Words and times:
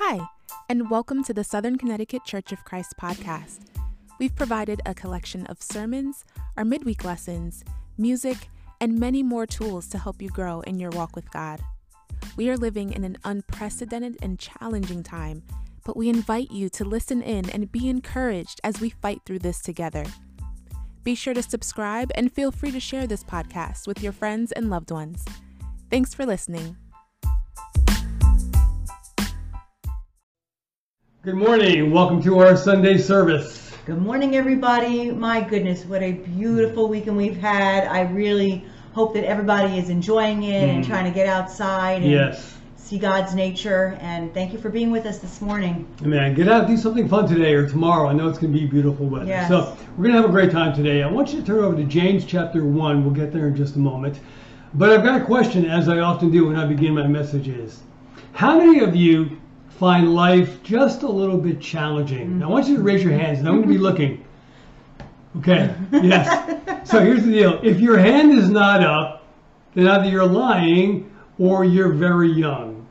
Hi, 0.00 0.20
and 0.68 0.88
welcome 0.88 1.24
to 1.24 1.34
the 1.34 1.42
Southern 1.42 1.76
Connecticut 1.76 2.24
Church 2.24 2.52
of 2.52 2.64
Christ 2.64 2.94
podcast. 3.00 3.62
We've 4.20 4.34
provided 4.36 4.80
a 4.86 4.94
collection 4.94 5.44
of 5.46 5.60
sermons, 5.60 6.24
our 6.56 6.64
midweek 6.64 7.04
lessons, 7.04 7.64
music, 7.98 8.48
and 8.80 8.96
many 8.96 9.24
more 9.24 9.44
tools 9.44 9.88
to 9.88 9.98
help 9.98 10.22
you 10.22 10.28
grow 10.28 10.60
in 10.60 10.78
your 10.78 10.90
walk 10.90 11.16
with 11.16 11.28
God. 11.32 11.60
We 12.36 12.48
are 12.48 12.56
living 12.56 12.92
in 12.92 13.02
an 13.02 13.18
unprecedented 13.24 14.18
and 14.22 14.38
challenging 14.38 15.02
time, 15.02 15.42
but 15.84 15.96
we 15.96 16.08
invite 16.08 16.52
you 16.52 16.68
to 16.68 16.84
listen 16.84 17.20
in 17.20 17.50
and 17.50 17.72
be 17.72 17.88
encouraged 17.88 18.60
as 18.62 18.80
we 18.80 18.90
fight 18.90 19.22
through 19.26 19.40
this 19.40 19.60
together. 19.60 20.04
Be 21.02 21.16
sure 21.16 21.34
to 21.34 21.42
subscribe 21.42 22.12
and 22.14 22.32
feel 22.32 22.52
free 22.52 22.70
to 22.70 22.78
share 22.78 23.08
this 23.08 23.24
podcast 23.24 23.88
with 23.88 24.00
your 24.00 24.12
friends 24.12 24.52
and 24.52 24.70
loved 24.70 24.92
ones. 24.92 25.24
Thanks 25.90 26.14
for 26.14 26.24
listening. 26.24 26.76
Good 31.22 31.34
morning. 31.34 31.90
Welcome 31.90 32.22
to 32.22 32.38
our 32.38 32.56
Sunday 32.56 32.96
service. 32.96 33.72
Good 33.86 34.00
morning, 34.00 34.36
everybody. 34.36 35.10
My 35.10 35.40
goodness, 35.40 35.84
what 35.84 36.00
a 36.00 36.12
beautiful 36.12 36.88
weekend 36.88 37.16
we've 37.16 37.36
had. 37.36 37.88
I 37.88 38.02
really 38.02 38.64
hope 38.92 39.14
that 39.14 39.24
everybody 39.24 39.78
is 39.78 39.90
enjoying 39.90 40.44
it 40.44 40.68
and 40.68 40.84
Mhm. 40.84 40.86
trying 40.86 41.06
to 41.06 41.10
get 41.10 41.26
outside 41.26 42.02
and 42.02 42.12
Yes. 42.12 42.56
see 42.76 42.98
God's 42.98 43.34
nature. 43.34 43.98
And 44.00 44.32
thank 44.32 44.52
you 44.52 44.60
for 44.60 44.68
being 44.68 44.92
with 44.92 45.06
us 45.06 45.18
this 45.18 45.42
morning. 45.42 45.86
Man, 46.04 46.34
get 46.34 46.46
out, 46.46 46.68
do 46.68 46.76
something 46.76 47.08
fun 47.08 47.26
today 47.26 47.52
or 47.54 47.66
tomorrow. 47.66 48.08
I 48.08 48.12
know 48.12 48.28
it's 48.28 48.38
going 48.38 48.52
to 48.52 48.58
be 48.58 48.66
beautiful 48.66 49.06
weather. 49.06 49.26
Yes. 49.26 49.48
So 49.48 49.72
we're 49.96 50.04
going 50.04 50.14
to 50.14 50.20
have 50.22 50.30
a 50.30 50.32
great 50.32 50.52
time 50.52 50.72
today. 50.72 51.02
I 51.02 51.10
want 51.10 51.32
you 51.34 51.40
to 51.40 51.44
turn 51.44 51.64
over 51.64 51.74
to 51.74 51.82
James 51.84 52.26
chapter 52.26 52.64
1. 52.64 53.02
We'll 53.02 53.12
get 53.12 53.32
there 53.32 53.48
in 53.48 53.56
just 53.56 53.74
a 53.74 53.80
moment. 53.80 54.20
But 54.72 54.90
I've 54.90 55.02
got 55.02 55.20
a 55.20 55.24
question, 55.24 55.66
as 55.66 55.88
I 55.88 55.98
often 55.98 56.30
do 56.30 56.46
when 56.46 56.54
I 56.54 56.64
begin 56.64 56.94
my 56.94 57.08
messages. 57.08 57.82
How 58.34 58.56
many 58.56 58.78
of 58.78 58.94
you 58.94 59.30
find 59.78 60.14
life 60.14 60.62
just 60.62 61.02
a 61.02 61.08
little 61.08 61.38
bit 61.38 61.60
challenging? 61.60 62.38
Now 62.38 62.48
I 62.48 62.50
want 62.50 62.68
you 62.68 62.76
to 62.76 62.82
raise 62.82 63.02
your 63.02 63.12
mm-hmm. 63.12 63.20
hands, 63.20 63.38
and 63.38 63.48
I'm 63.48 63.54
going 63.54 63.62
to 63.62 63.68
be 63.68 63.74
mm-hmm. 63.74 63.84
looking. 63.84 64.24
Okay, 65.38 65.74
yes. 65.92 66.88
So 66.90 67.04
here's 67.04 67.24
the 67.24 67.32
deal. 67.32 67.60
If 67.62 67.80
your 67.80 67.98
hand 67.98 68.32
is 68.32 68.50
not 68.50 68.82
up, 68.82 69.24
then 69.74 69.86
either 69.86 70.08
you're 70.08 70.26
lying 70.26 71.14
or 71.38 71.64
you're 71.64 71.92
very 71.92 72.30
young. 72.30 72.86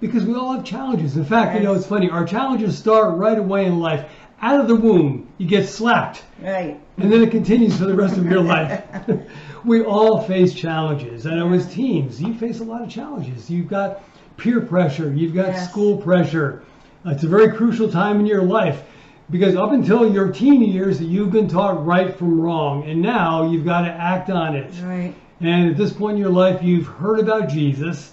Because 0.00 0.24
we 0.24 0.34
all 0.34 0.54
have 0.54 0.64
challenges. 0.64 1.18
In 1.18 1.24
fact, 1.26 1.58
you 1.58 1.62
know, 1.62 1.74
it's 1.74 1.86
funny. 1.86 2.08
Our 2.08 2.24
challenges 2.24 2.78
start 2.78 3.18
right 3.18 3.36
away 3.36 3.66
in 3.66 3.80
life. 3.80 4.08
Out 4.40 4.60
of 4.60 4.68
the 4.68 4.76
womb, 4.76 5.28
you 5.36 5.46
get 5.46 5.68
slapped, 5.68 6.22
Right. 6.40 6.80
and 6.96 7.12
then 7.12 7.22
it 7.22 7.30
continues 7.30 7.76
for 7.76 7.84
the 7.84 7.94
rest 7.94 8.16
of 8.16 8.24
your 8.24 8.40
life. 8.40 8.82
we 9.64 9.82
all 9.82 10.22
face 10.22 10.54
challenges. 10.54 11.26
I 11.26 11.34
know 11.34 11.52
as 11.52 11.70
teens, 11.70 12.22
you 12.22 12.32
face 12.32 12.60
a 12.60 12.64
lot 12.64 12.80
of 12.80 12.88
challenges. 12.88 13.50
You've 13.50 13.68
got 13.68 14.02
peer 14.36 14.60
pressure, 14.60 15.12
you've 15.14 15.34
got 15.34 15.48
Yes. 15.48 15.70
school 15.70 15.96
pressure. 15.96 16.62
Uh, 17.06 17.10
It's 17.10 17.24
a 17.24 17.28
very 17.28 17.50
crucial 17.52 17.88
time 17.88 18.20
in 18.20 18.26
your 18.26 18.42
life 18.42 18.82
because 19.30 19.54
up 19.56 19.72
until 19.72 20.12
your 20.12 20.28
teen 20.28 20.62
years, 20.62 21.00
you've 21.02 21.30
been 21.30 21.48
taught 21.48 21.84
right 21.86 22.14
from 22.14 22.40
wrong, 22.40 22.84
and 22.84 23.00
now 23.00 23.48
you've 23.50 23.64
got 23.64 23.82
to 23.82 23.90
act 23.90 24.30
on 24.30 24.54
it. 24.56 24.72
Right. 24.84 25.14
And 25.40 25.70
at 25.70 25.76
this 25.76 25.92
point 25.92 26.16
in 26.16 26.20
your 26.22 26.32
life, 26.32 26.62
you've 26.62 26.86
heard 26.86 27.20
about 27.20 27.48
Jesus, 27.48 28.12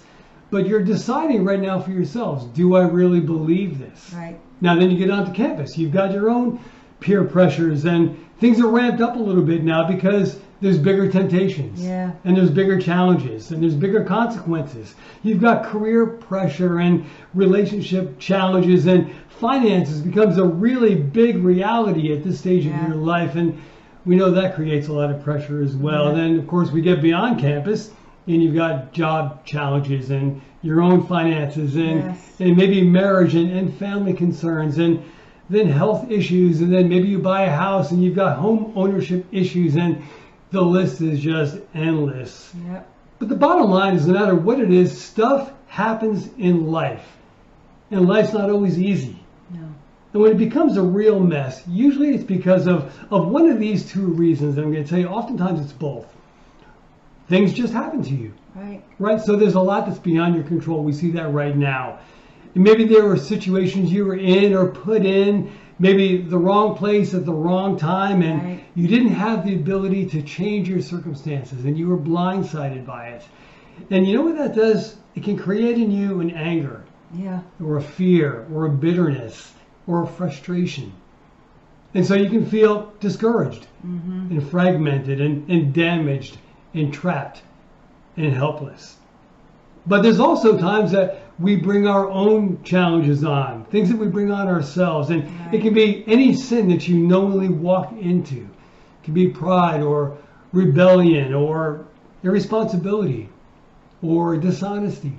but 0.50 0.66
you're 0.66 0.82
deciding 0.82 1.44
right 1.44 1.60
now 1.60 1.78
for 1.78 1.90
yourselves, 1.90 2.44
do 2.54 2.74
I 2.76 2.86
really 2.86 3.20
believe 3.20 3.78
this? 3.78 4.14
Right. 4.16 4.38
Now, 4.60 4.76
then 4.76 4.90
you 4.90 4.96
get 4.96 5.10
onto 5.10 5.32
campus. 5.32 5.76
You've 5.76 5.92
got 5.92 6.12
your 6.12 6.30
own 6.30 6.58
peer 7.00 7.24
pressures, 7.24 7.84
and 7.84 8.16
things 8.40 8.60
are 8.60 8.68
ramped 8.68 9.00
up 9.00 9.16
a 9.16 9.18
little 9.18 9.42
bit 9.44 9.62
now 9.62 9.86
because 9.86 10.38
there's 10.60 10.78
bigger 10.78 11.10
temptations. 11.10 11.84
Yeah. 11.84 12.10
And 12.24 12.36
there's 12.36 12.50
bigger 12.50 12.80
challenges, 12.80 13.50
and 13.52 13.62
there's 13.62 13.74
bigger 13.74 14.04
consequences. 14.04 14.94
You've 15.22 15.40
got 15.40 15.64
career 15.64 16.06
pressure 16.06 16.78
and 16.80 17.04
relationship 17.34 18.18
challenges, 18.18 18.86
and 18.86 19.10
finances 19.28 20.00
becomes 20.00 20.36
a 20.38 20.44
really 20.44 20.94
big 20.96 21.36
reality 21.38 22.12
at 22.12 22.24
this 22.24 22.38
stage 22.38 22.64
Yeah. 22.66 22.82
of 22.82 22.88
your 22.88 22.96
life. 22.96 23.36
And 23.36 23.56
we 24.04 24.16
know 24.16 24.30
that 24.30 24.54
creates 24.54 24.88
a 24.88 24.92
lot 24.92 25.10
of 25.10 25.22
pressure 25.22 25.62
as 25.62 25.76
well. 25.76 26.08
Yeah. 26.08 26.14
Then, 26.22 26.38
of 26.38 26.46
course, 26.46 26.72
we 26.72 26.80
get 26.80 27.00
beyond 27.02 27.38
campus, 27.38 27.90
and 28.26 28.42
you've 28.42 28.54
got 28.56 28.92
job 28.92 29.44
challenges 29.44 30.10
and 30.10 30.40
your 30.62 30.82
own 30.82 31.06
finances 31.06 31.76
and 31.76 32.02
Yes. 32.02 32.36
and 32.40 32.56
maybe 32.56 32.82
marriage 32.82 33.36
and, 33.36 33.50
and 33.52 33.72
family 33.74 34.12
concerns 34.12 34.78
and 34.78 35.00
then 35.48 35.68
health 35.68 36.10
issues 36.10 36.60
and 36.60 36.70
then 36.72 36.88
maybe 36.88 37.06
you 37.08 37.18
buy 37.20 37.42
a 37.44 37.50
house 37.50 37.92
and 37.92 38.02
you've 38.02 38.16
got 38.16 38.36
home 38.36 38.72
ownership 38.74 39.24
issues 39.30 39.76
and 39.76 40.02
the 40.50 40.62
list 40.62 41.00
is 41.00 41.20
just 41.20 41.58
endless. 41.74 42.52
Yep. 42.66 42.88
But 43.18 43.28
the 43.28 43.36
bottom 43.36 43.70
line 43.70 43.94
is 43.96 44.06
no 44.06 44.14
matter 44.14 44.34
what 44.34 44.60
it 44.60 44.72
is, 44.72 44.98
stuff 44.98 45.52
happens 45.66 46.28
in 46.38 46.68
life. 46.70 47.04
And 47.90 48.06
life's 48.06 48.32
not 48.32 48.50
always 48.50 48.78
easy. 48.78 49.18
No. 49.50 49.60
And 50.12 50.22
when 50.22 50.32
it 50.32 50.38
becomes 50.38 50.76
a 50.76 50.82
real 50.82 51.20
mess, 51.20 51.62
usually 51.66 52.10
it's 52.14 52.24
because 52.24 52.66
of, 52.66 52.94
of 53.10 53.28
one 53.28 53.48
of 53.48 53.58
these 53.58 53.90
two 53.90 54.06
reasons. 54.06 54.56
And 54.56 54.66
I'm 54.66 54.72
going 54.72 54.84
to 54.84 54.88
tell 54.88 54.98
you, 54.98 55.08
oftentimes 55.08 55.60
it's 55.60 55.72
both. 55.72 56.06
Things 57.28 57.52
just 57.52 57.72
happen 57.72 58.02
to 58.04 58.14
you 58.14 58.32
Right. 58.54 58.82
right? 58.98 59.20
So 59.20 59.36
there's 59.36 59.54
a 59.54 59.60
lot 59.60 59.86
that's 59.86 59.98
beyond 59.98 60.34
your 60.34 60.44
control. 60.44 60.82
We 60.82 60.92
see 60.92 61.10
that 61.12 61.32
right 61.32 61.56
now. 61.56 62.00
And 62.54 62.64
maybe 62.64 62.84
there 62.84 63.04
were 63.04 63.16
situations 63.16 63.92
you 63.92 64.04
were 64.06 64.16
in 64.16 64.54
or 64.54 64.68
put 64.68 65.04
in, 65.04 65.52
maybe 65.78 66.22
the 66.22 66.38
wrong 66.38 66.74
place 66.76 67.14
at 67.14 67.24
the 67.24 67.32
wrong 67.32 67.78
time, 67.78 68.22
and 68.22 68.42
Right. 68.42 68.57
You 68.78 68.88
didn't 68.88 69.12
have 69.14 69.44
the 69.44 69.54
ability 69.54 70.06
to 70.10 70.22
change 70.22 70.68
your 70.68 70.80
circumstances, 70.80 71.64
and 71.64 71.76
you 71.78 71.88
were 71.88 71.96
blindsided 71.98 72.86
by 72.86 73.08
it. 73.08 73.22
And 73.90 74.06
you 74.06 74.14
know 74.16 74.22
what 74.22 74.36
that 74.36 74.54
does? 74.54 74.96
It 75.14 75.24
can 75.24 75.36
create 75.36 75.76
in 75.78 75.90
you 75.90 76.20
an 76.20 76.30
anger, 76.30 76.84
Yeah. 77.16 77.40
or 77.64 77.76
a 77.76 77.82
fear, 77.82 78.46
or 78.52 78.66
a 78.66 78.70
bitterness, 78.70 79.52
or 79.86 80.02
a 80.04 80.06
frustration. 80.06 80.92
And 81.94 82.04
so 82.06 82.14
you 82.14 82.28
can 82.28 82.44
feel 82.46 82.92
discouraged 83.00 83.66
Mm-hmm. 83.86 84.32
and 84.32 84.50
fragmented 84.50 85.20
and, 85.20 85.48
and 85.50 85.72
damaged 85.72 86.36
and 86.74 86.92
trapped 86.92 87.42
and 88.16 88.32
helpless. 88.32 88.96
But 89.86 90.02
there's 90.02 90.20
also 90.20 90.58
times 90.58 90.90
that 90.92 91.22
we 91.38 91.56
bring 91.56 91.86
our 91.86 92.10
own 92.10 92.62
challenges 92.64 93.24
on, 93.24 93.64
things 93.66 93.88
that 93.88 93.96
we 93.96 94.08
bring 94.08 94.30
on 94.32 94.48
ourselves. 94.48 95.10
And 95.10 95.22
it 95.54 95.62
can 95.62 95.72
be 95.74 96.04
any 96.06 96.34
sin 96.34 96.68
that 96.68 96.86
you 96.88 96.96
knowingly 96.98 97.48
walk 97.48 97.92
into. 97.92 98.48
Can 99.08 99.14
be 99.14 99.28
pride 99.28 99.80
or 99.80 100.18
rebellion 100.52 101.32
or 101.32 101.86
irresponsibility 102.22 103.30
or 104.02 104.36
dishonesty 104.36 105.14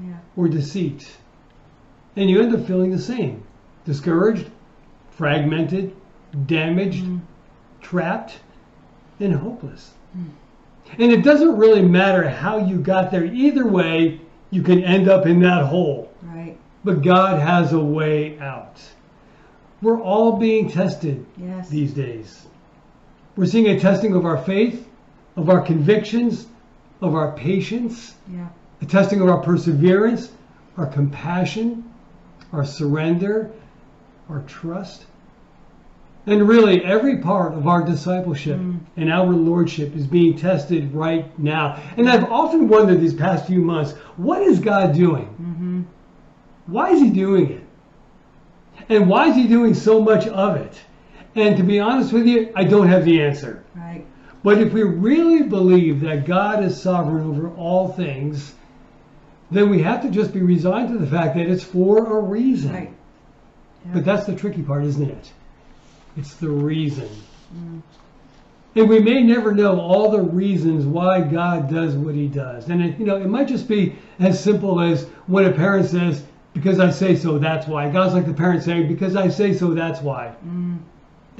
Yeah. 0.00 0.14
or 0.36 0.46
deceit. 0.46 1.10
And 2.14 2.30
you 2.30 2.40
end 2.40 2.54
up 2.54 2.64
feeling 2.68 2.92
the 2.92 3.00
same 3.00 3.42
discouraged, 3.84 4.48
fragmented, 5.10 5.92
damaged, 6.46 7.02
mm-hmm. 7.02 7.18
trapped, 7.80 8.38
and 9.18 9.34
hopeless. 9.34 9.90
Mm. 10.16 10.26
And 11.00 11.10
it 11.10 11.24
doesn't 11.24 11.56
really 11.56 11.82
matter 11.82 12.28
how 12.28 12.58
you 12.58 12.78
got 12.78 13.10
there. 13.10 13.24
Either 13.24 13.66
way, 13.66 14.20
you 14.52 14.62
can 14.62 14.84
end 14.84 15.08
up 15.08 15.26
in 15.26 15.40
that 15.40 15.64
hole. 15.64 16.12
Right. 16.22 16.56
But 16.84 17.02
God 17.02 17.40
has 17.40 17.72
a 17.72 17.80
way 17.80 18.38
out. 18.38 18.80
We're 19.80 20.00
all 20.00 20.36
being 20.38 20.70
tested 20.70 21.26
Yes. 21.36 21.68
these 21.68 21.92
days. 21.92 22.46
We're 23.36 23.46
seeing 23.46 23.68
a 23.68 23.78
testing 23.80 24.14
of 24.14 24.26
our 24.26 24.38
faith, 24.38 24.88
of 25.36 25.48
our 25.48 25.60
convictions, 25.60 26.46
of 27.00 27.14
our 27.14 27.32
patience, 27.32 28.14
Yeah. 28.32 28.46
a 28.80 28.84
testing 28.84 29.20
of 29.20 29.28
our 29.28 29.38
perseverance, 29.38 30.30
our 30.76 30.86
compassion, 30.86 31.84
our 32.52 32.64
surrender, 32.64 33.50
our 34.28 34.40
trust. 34.46 35.06
And 36.26 36.46
really, 36.46 36.84
every 36.84 37.18
part 37.18 37.54
of 37.54 37.66
our 37.66 37.82
discipleship 37.82 38.60
and 38.96 39.12
our 39.12 39.26
lordship 39.32 39.96
is 39.96 40.06
being 40.06 40.36
tested 40.36 40.94
right 40.94 41.36
now. 41.38 41.78
And 41.96 42.08
I've 42.08 42.30
often 42.30 42.68
wondered 42.68 43.00
these 43.00 43.14
past 43.14 43.46
few 43.46 43.60
months 43.60 43.92
what 44.16 44.42
is 44.42 44.60
God 44.60 44.92
doing? 44.94 45.26
Mm-hmm. 45.26 45.82
Why 46.66 46.90
is 46.90 47.00
He 47.00 47.10
doing 47.10 47.50
it? 47.50 47.64
And 48.88 49.08
why 49.08 49.28
is 49.30 49.36
He 49.36 49.48
doing 49.48 49.74
so 49.74 50.00
much 50.00 50.28
of 50.28 50.56
it? 50.56 50.80
And 51.34 51.56
to 51.56 51.62
be 51.62 51.80
honest 51.80 52.12
with 52.12 52.26
you, 52.26 52.52
I 52.54 52.64
don't 52.64 52.88
have 52.88 53.04
the 53.04 53.22
answer. 53.22 53.64
Right. 53.74 54.04
But 54.42 54.58
if 54.58 54.72
we 54.72 54.82
really 54.82 55.44
believe 55.44 56.00
that 56.00 56.26
God 56.26 56.62
is 56.64 56.80
sovereign 56.80 57.24
over 57.24 57.50
all 57.54 57.92
things, 57.92 58.54
then 59.50 59.70
we 59.70 59.82
have 59.82 60.02
to 60.02 60.10
just 60.10 60.32
be 60.32 60.40
resigned 60.40 60.88
to 60.88 60.98
the 60.98 61.06
fact 61.06 61.36
that 61.36 61.46
it's 61.46 61.62
for 61.62 62.18
a 62.18 62.20
reason. 62.20 62.74
Right. 62.74 62.92
But 63.86 64.04
that's 64.04 64.26
the 64.26 64.34
tricky 64.34 64.62
part, 64.62 64.84
isn't 64.84 65.10
it? 65.10 65.32
It's 66.16 66.34
the 66.34 66.48
reason. 66.48 67.08
And 68.74 68.88
we 68.88 69.00
may 69.00 69.22
never 69.22 69.52
know 69.52 69.80
all 69.80 70.10
the 70.10 70.20
reasons 70.20 70.86
why 70.86 71.20
God 71.20 71.70
does 71.70 71.94
what 71.94 72.14
he 72.14 72.26
does. 72.26 72.68
And 72.68 72.82
it, 72.82 72.98
you 72.98 73.04
know, 73.04 73.16
it 73.16 73.28
might 73.28 73.48
just 73.48 73.68
be 73.68 73.96
as 74.18 74.42
simple 74.42 74.80
as 74.80 75.04
when 75.26 75.44
a 75.44 75.52
parent 75.52 75.88
says, 75.88 76.24
because 76.54 76.80
I 76.80 76.90
say 76.90 77.16
so, 77.16 77.38
that's 77.38 77.66
why. 77.66 77.90
God's 77.90 78.14
like 78.14 78.26
the 78.26 78.34
parent 78.34 78.62
saying, 78.62 78.88
because 78.88 79.16
I 79.16 79.28
say 79.28 79.52
so, 79.52 79.74
that's 79.74 80.00
why. 80.00 80.34
Mm. 80.46 80.78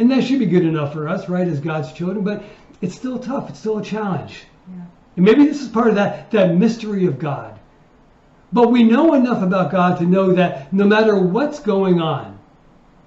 And 0.02 0.10
that 0.10 0.24
should 0.24 0.40
be 0.40 0.46
good 0.46 0.64
enough 0.64 0.94
for 0.94 1.08
us, 1.08 1.28
right, 1.28 1.46
as 1.46 1.60
God's 1.60 1.92
children, 1.92 2.24
but 2.24 2.42
it's 2.80 2.92
still 2.92 3.20
tough. 3.20 3.48
It's 3.48 3.60
still 3.60 3.78
a 3.78 3.84
challenge. 3.84 4.42
Yeah. 4.68 4.82
And 5.14 5.24
maybe 5.24 5.46
this 5.46 5.62
is 5.62 5.68
part 5.68 5.90
of 5.90 5.94
that, 5.94 6.32
that 6.32 6.56
mystery 6.56 7.06
of 7.06 7.20
God. 7.20 7.56
But 8.52 8.72
we 8.72 8.82
know 8.82 9.14
enough 9.14 9.44
about 9.44 9.70
God 9.70 10.00
to 10.00 10.04
know 10.04 10.32
that 10.32 10.72
no 10.72 10.86
matter 10.86 11.16
what's 11.16 11.60
going 11.60 12.00
on, 12.00 12.36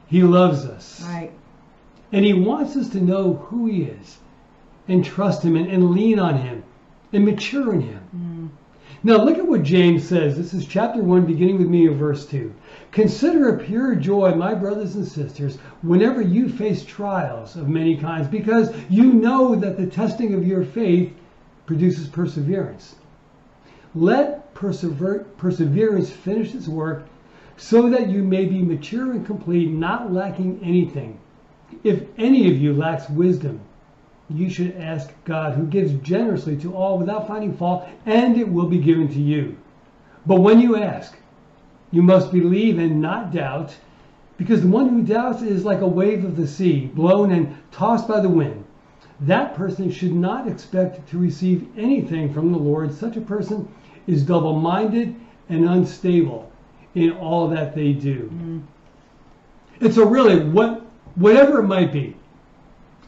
He 0.08 0.24
loves 0.24 0.64
us. 0.64 1.02
Right. 1.06 1.34
And 2.14 2.24
He 2.24 2.32
wants 2.32 2.78
us 2.78 2.88
to 2.92 3.02
know 3.02 3.34
who 3.34 3.66
He 3.66 3.82
is 3.82 4.18
and 4.88 5.04
trust 5.04 5.44
Him 5.44 5.58
and, 5.58 5.70
and 5.70 5.92
lean 5.92 6.18
on 6.18 6.38
Him 6.38 6.64
and 7.12 7.26
mature 7.26 7.74
in 7.74 7.82
Him. 7.82 8.00
Mm-hmm. 8.16 8.25
Now 9.06 9.24
look 9.24 9.38
at 9.38 9.48
what 9.48 9.62
James 9.62 10.04
says. 10.04 10.36
This 10.36 10.52
is 10.52 10.66
chapter 10.66 11.00
1, 11.00 11.28
beginning 11.28 11.60
with 11.60 11.68
me 11.68 11.86
in 11.86 11.94
verse 11.96 12.26
2. 12.26 12.52
Consider 12.90 13.50
a 13.50 13.64
pure 13.64 13.94
joy, 13.94 14.34
my 14.34 14.56
brothers 14.56 14.96
and 14.96 15.08
sisters, 15.08 15.60
whenever 15.84 16.24
you 16.24 16.50
face 16.50 16.84
trials 16.84 17.56
of 17.56 17.70
many 17.70 17.98
kinds, 17.98 18.28
because 18.28 18.74
you 18.90 19.14
know 19.14 19.54
that 19.54 19.78
the 19.78 19.86
testing 19.86 20.34
of 20.34 20.48
your 20.48 20.66
faith 20.66 21.14
produces 21.68 22.08
perseverance. 22.08 22.96
Let 23.94 24.56
persever- 24.56 25.28
perseverance 25.38 26.10
finish 26.10 26.56
its 26.56 26.68
work 26.68 27.06
so 27.58 27.88
that 27.92 28.10
you 28.10 28.24
may 28.24 28.46
be 28.46 28.64
mature 28.64 29.12
and 29.12 29.24
complete, 29.24 29.70
not 29.70 30.12
lacking 30.12 30.60
anything. 30.64 31.20
If 31.84 32.06
any 32.18 32.50
of 32.50 32.60
you 32.60 32.74
lacks 32.74 33.08
wisdom, 33.08 33.60
you 34.30 34.50
should 34.50 34.76
ask 34.78 35.12
God, 35.24 35.54
who 35.54 35.66
gives 35.66 35.94
generously 36.02 36.58
to 36.58 36.76
all 36.76 36.98
without 36.98 37.28
finding 37.28 37.56
fault, 37.56 37.88
and 38.06 38.38
it 38.38 38.48
will 38.48 38.68
be 38.68 38.80
given 38.80 39.08
to 39.10 39.22
you. 39.22 39.58
But 40.26 40.42
when 40.42 40.60
you 40.60 40.78
ask, 40.78 41.16
you 41.92 42.02
must 42.02 42.32
believe 42.32 42.80
and 42.80 43.02
not 43.02 43.32
doubt, 43.32 43.76
because 44.38 44.62
the 44.62 44.68
one 44.68 44.90
who 44.90 45.04
doubts 45.04 45.42
is 45.42 45.64
like 45.64 45.82
a 45.82 45.88
wave 45.88 46.26
of 46.26 46.36
the 46.36 46.48
sea, 46.48 46.88
blown 46.88 47.32
and 47.32 47.56
tossed 47.72 48.08
by 48.08 48.20
the 48.20 48.30
wind. 48.30 48.66
That 49.22 49.56
person 49.56 49.92
should 49.92 50.14
not 50.14 50.48
expect 50.48 51.08
to 51.10 51.18
receive 51.18 51.68
anything 51.78 52.34
from 52.34 52.52
the 52.52 52.58
Lord. 52.58 52.94
Such 52.94 53.16
a 53.16 53.22
person 53.22 53.68
is 54.08 54.24
double 54.24 54.60
minded 54.60 55.16
and 55.48 55.70
unstable 55.70 56.52
in 56.96 57.12
all 57.12 57.48
that 57.50 57.76
they 57.76 57.94
do. 57.94 58.30
Mm. 58.34 58.64
And 59.82 59.94
so, 59.94 60.06
really, 60.06 60.44
what, 60.50 60.86
whatever 61.16 61.60
it 61.60 61.68
might 61.68 61.94
be, 61.94 62.18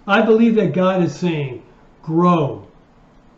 I 0.07 0.21
believe 0.21 0.55
that 0.55 0.73
God 0.73 1.03
is 1.03 1.15
saying, 1.15 1.63
grow, 2.01 2.65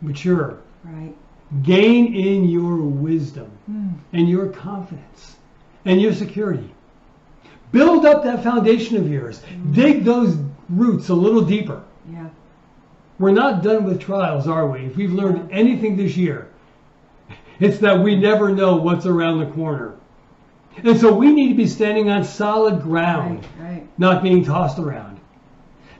mature, 0.00 0.58
Right. 0.84 1.14
gain 1.62 2.14
in 2.14 2.48
your 2.48 2.76
wisdom 2.76 3.50
hmm. 3.66 3.88
and 4.12 4.28
your 4.28 4.46
confidence 4.48 5.36
and 5.84 6.00
your 6.00 6.12
security. 6.14 6.72
Build 7.72 8.06
up 8.06 8.22
that 8.24 8.42
foundation 8.42 8.96
of 8.96 9.10
yours. 9.10 9.42
Hmm. 9.42 9.72
Dig 9.72 10.04
those 10.04 10.38
roots 10.68 11.08
a 11.08 11.14
little 11.14 11.42
deeper. 11.42 11.82
Yeah. 12.10 12.28
We're 13.18 13.32
not 13.32 13.62
done 13.62 13.84
with 13.84 14.00
trials, 14.00 14.46
are 14.48 14.66
we? 14.68 14.86
If 14.86 14.96
we've 14.96 15.12
learned 15.12 15.50
anything 15.52 15.96
this 15.96 16.16
year, 16.16 16.48
it's 17.58 17.78
that 17.80 18.00
we 18.02 18.16
never 18.16 18.54
know 18.54 18.76
what's 18.76 19.04
around 19.04 19.40
the 19.40 19.50
corner. 19.52 19.96
And 20.82 20.98
so 20.98 21.12
we 21.12 21.32
need 21.32 21.48
to 21.48 21.54
be 21.54 21.66
standing 21.66 22.08
on 22.10 22.24
solid 22.24 22.80
ground 22.80 23.46
Right. 23.58 23.72
Right. 23.72 23.88
not 23.98 24.22
being 24.22 24.44
tossed 24.44 24.78
around. 24.78 25.19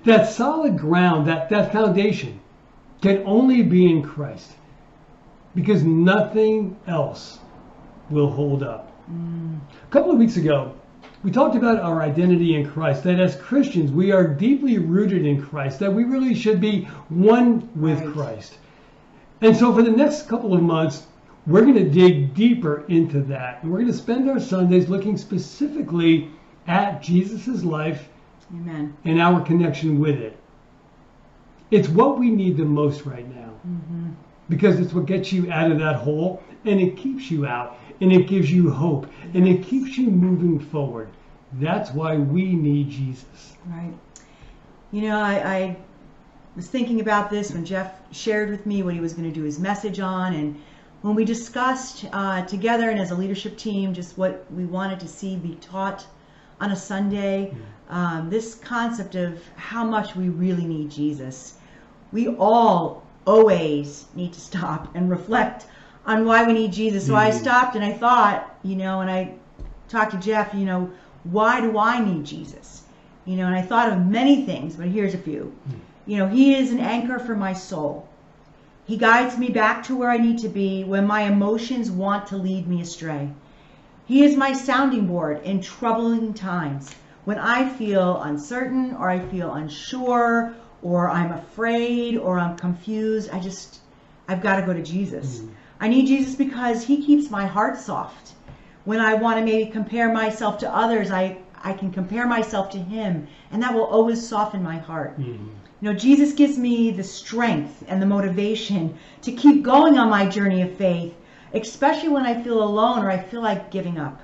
That 0.05 0.29
solid 0.29 0.79
ground, 0.79 1.26
that, 1.26 1.50
that 1.50 1.73
foundation, 1.73 2.41
can 3.02 3.23
only 3.26 3.62
be 3.62 3.91
in 3.91 4.02
Christ 4.02 4.52
because 5.55 5.82
nothing 5.82 6.76
else 6.87 7.38
will 8.08 8.31
hold 8.31 8.62
up. 8.62 8.93
Mm. 9.11 9.58
A 9.82 9.91
couple 9.91 10.11
of 10.11 10.19
weeks 10.19 10.37
ago, 10.37 10.75
we 11.23 11.31
talked 11.31 11.56
about 11.56 11.81
our 11.81 12.00
identity 12.02 12.56
in 12.56 12.70
Christ, 12.70 13.05
that 13.05 13.20
as 13.20 13.37
Christians, 13.37 13.91
we 13.91 14.11
are 14.11 14.26
deeply 14.26 14.79
rooted 14.79 15.26
in 15.26 15.43
Christ, 15.43 15.79
that 15.81 15.93
we 15.93 16.05
really 16.05 16.35
should 16.35 16.61
be 16.61 16.85
one 17.08 17.69
with 17.79 18.00
Right. 18.00 18.12
Christ. 18.12 18.58
And 19.43 19.56
so 19.56 19.75
for 19.75 19.82
the 19.82 19.91
next 19.91 20.29
couple 20.29 20.55
of 20.55 20.62
months, 20.62 21.06
we're 21.47 21.62
going 21.62 21.75
to 21.75 21.88
dig 21.88 22.35
deeper 22.35 22.85
into 22.88 23.20
that. 23.23 23.62
And 23.62 23.70
we're 23.70 23.79
going 23.79 23.93
to 23.93 23.99
spend 23.99 24.29
our 24.31 24.41
Sundays 24.41 24.88
looking 24.88 25.17
specifically 25.17 26.31
at 26.67 27.02
Jesus' 27.02 27.64
life 27.64 28.08
Amen. 28.52 28.97
and 29.05 29.20
our 29.20 29.41
connection 29.43 30.00
with 30.00 30.17
it. 30.17 30.37
It's 31.70 31.88
what 31.88 32.19
we 32.19 32.31
need 32.31 32.56
the 32.56 32.64
most 32.64 33.06
right 33.06 33.29
now 33.35 33.52
because 34.49 34.81
it's 34.81 34.93
what 34.93 35.06
gets 35.06 35.32
you 35.32 35.50
out 35.50 35.70
of 35.70 35.79
that 35.79 35.97
hole 35.97 36.43
and 36.64 36.81
it 36.81 36.97
keeps 36.97 37.31
you 37.31 37.47
out 37.47 37.79
and 38.00 38.12
it 38.12 38.26
gives 38.26 38.50
you 38.50 38.70
hope 38.70 39.06
and 39.35 39.49
it 39.49 39.62
keeps 39.64 39.97
you 39.97 40.11
moving 40.11 40.58
forward. 40.58 41.08
That's 41.55 41.91
why 41.93 42.17
we 42.17 42.55
need 42.55 42.91
Jesus. 42.91 43.56
Right. 43.67 43.94
You 44.93 45.02
know, 45.02 45.20
I, 45.20 45.35
I 45.35 45.76
was 46.56 46.69
thinking 46.69 47.00
about 47.00 47.31
this 47.31 47.52
when 47.52 47.64
Jeff 47.64 47.94
shared 48.12 48.50
with 48.50 48.67
me 48.67 48.82
what 48.82 48.94
he 48.94 49.00
was 49.00 49.14
going 49.14 49.29
to 49.29 49.35
do 49.35 49.44
his 49.44 49.58
message 49.58 50.00
on, 50.00 50.35
and 50.35 50.61
when 51.02 51.14
we 51.14 51.25
discussed 51.25 52.05
uh, 52.12 52.44
together 52.44 52.91
and 52.91 53.00
as 53.00 53.12
a 53.12 53.14
leadership 53.14 53.56
team 53.56 53.94
just 53.94 54.19
what 54.19 54.44
we 54.52 54.64
wanted 54.64 55.00
to 55.00 55.08
see 55.08 55.37
be 55.37 55.55
taught 55.56 56.06
on 56.61 56.73
a 56.73 56.76
Sunday, 56.76 57.55
um, 57.90 58.31
this 58.31 58.54
concept 58.54 59.14
of 59.16 59.42
how 59.56 59.84
much 59.84 60.14
we 60.14 60.28
really 60.28 60.64
need 60.64 60.90
Jesus. 60.90 61.54
We 62.12 62.28
all 62.28 63.02
always 63.26 64.06
need 64.14 64.32
to 64.32 64.40
stop 64.40 64.94
and 64.94 65.10
reflect 65.10 65.66
on 66.06 66.25
why 66.25 66.44
we 66.44 66.52
need 66.52 66.72
Jesus. 66.72 67.06
So 67.06 67.14
I 67.14 67.31
Mhm. 67.31 67.34
stopped 67.34 67.76
and 67.76 67.84
I 67.84 67.92
thought, 67.92 68.56
you 68.62 68.76
know, 68.76 69.00
and 69.00 69.10
I 69.10 69.34
talked 69.88 70.12
to 70.12 70.19
Jeff, 70.19 70.54
you 70.54 70.64
know, 70.64 70.90
why 71.25 71.60
do 71.60 71.76
I 71.78 72.00
need 72.00 72.25
Jesus? 72.25 72.84
You 73.26 73.37
know, 73.37 73.46
and 73.46 73.54
I 73.54 73.62
thought 73.62 73.92
of 73.92 74.06
many 74.06 74.44
things, 74.44 74.76
but 74.76 74.87
here's 74.87 75.14
a 75.14 75.19
few. 75.19 75.52
You 76.06 76.16
know, 76.16 76.28
He 76.28 76.54
is 76.54 76.72
an 76.72 76.81
anchor 76.81 77.19
for 77.19 77.37
my 77.37 77.52
soul. 77.52 78.08
He 78.87 78.96
guides 78.96 79.37
me 79.37 79.50
back 79.50 79.84
to 79.84 79.96
where 79.96 80.10
I 80.10 80.16
need 80.16 80.38
to 80.38 80.48
be 80.48 80.84
when 80.84 81.06
my 81.06 81.22
emotions 81.22 81.90
want 81.90 82.26
to 82.28 82.37
lead 82.37 82.66
me 82.66 82.81
astray. 82.81 83.31
He 84.06 84.25
is 84.25 84.37
my 84.37 84.52
sounding 84.52 85.06
board 85.06 85.42
in 85.44 85.60
troubling 85.60 86.34
times 86.34 86.94
when 87.30 87.38
I 87.38 87.68
feel 87.68 88.20
uncertain 88.22 88.96
or 88.96 89.08
I 89.08 89.20
feel 89.20 89.54
unsure 89.54 90.52
or 90.82 91.08
I'm 91.08 91.30
afraid 91.30 92.16
or 92.16 92.40
I'm 92.40 92.56
confused. 92.56 93.30
I 93.30 93.38
just, 93.38 93.82
I've 94.26 94.42
got 94.42 94.56
to 94.56 94.66
go 94.66 94.72
to 94.72 94.82
Jesus. 94.82 95.38
Mm-hmm. 95.38 95.52
I 95.78 95.86
need 95.86 96.08
Jesus 96.08 96.34
because 96.34 96.82
He 96.82 97.06
keeps 97.06 97.30
my 97.30 97.46
heart 97.46 97.78
soft. 97.78 98.32
When 98.84 98.98
I 98.98 99.14
want 99.14 99.38
to 99.38 99.44
maybe 99.44 99.70
compare 99.70 100.12
myself 100.12 100.58
to 100.58 100.74
others, 100.74 101.12
I, 101.12 101.38
I 101.62 101.72
can 101.72 101.92
compare 101.92 102.26
myself 102.26 102.68
to 102.70 102.78
Him, 102.78 103.28
and 103.52 103.62
that 103.62 103.74
will 103.74 103.84
always 103.84 104.28
soften 104.28 104.60
my 104.60 104.78
heart. 104.78 105.16
Mm-hmm. 105.16 105.50
You 105.82 105.92
know, 105.92 105.94
Jesus 105.96 106.32
gives 106.32 106.58
me 106.58 106.90
the 106.90 107.04
strength 107.04 107.84
and 107.86 108.02
the 108.02 108.06
motivation 108.06 108.98
to 109.22 109.30
keep 109.30 109.62
going 109.62 109.96
on 110.00 110.10
my 110.10 110.26
journey 110.26 110.62
of 110.62 110.72
faith, 110.74 111.14
especially 111.54 112.08
when 112.08 112.26
I 112.26 112.42
feel 112.42 112.60
alone 112.60 113.04
or 113.04 113.08
I 113.08 113.18
feel 113.18 113.40
like 113.40 113.70
giving 113.70 113.98
up. 114.00 114.20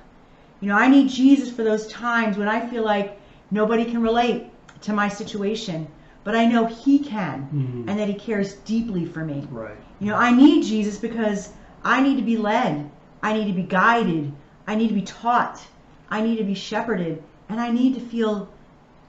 You 0.59 0.69
know, 0.69 0.75
I 0.75 0.87
need 0.87 1.09
Jesus 1.09 1.51
for 1.51 1.63
those 1.63 1.87
times 1.87 2.37
when 2.37 2.47
I 2.47 2.67
feel 2.67 2.83
like 2.83 3.19
nobody 3.51 3.85
can 3.85 4.01
relate 4.01 4.47
to 4.81 4.93
my 4.93 5.07
situation, 5.07 5.87
but 6.23 6.35
I 6.35 6.45
know 6.45 6.65
He 6.65 6.99
can 6.99 7.47
Mhm. 7.53 7.89
and 7.89 7.99
that 7.99 8.07
He 8.07 8.15
cares 8.15 8.53
deeply 8.65 9.05
for 9.05 9.23
me. 9.23 9.47
Right. 9.51 9.77
You 9.99 10.11
know, 10.11 10.17
I 10.17 10.31
need 10.31 10.63
Jesus 10.63 10.97
because 10.97 11.49
I 11.83 12.01
need 12.01 12.17
to 12.17 12.23
be 12.23 12.37
led, 12.37 12.89
I 13.21 13.33
need 13.33 13.47
to 13.47 13.53
be 13.53 13.63
guided, 13.63 14.31
I 14.67 14.75
need 14.75 14.89
to 14.89 14.93
be 14.93 15.01
taught, 15.01 15.61
I 16.09 16.21
need 16.21 16.37
to 16.37 16.43
be 16.43 16.53
shepherded, 16.53 17.21
and 17.49 17.59
I 17.59 17.69
need 17.71 17.93
to 17.95 17.99
feel 17.99 18.49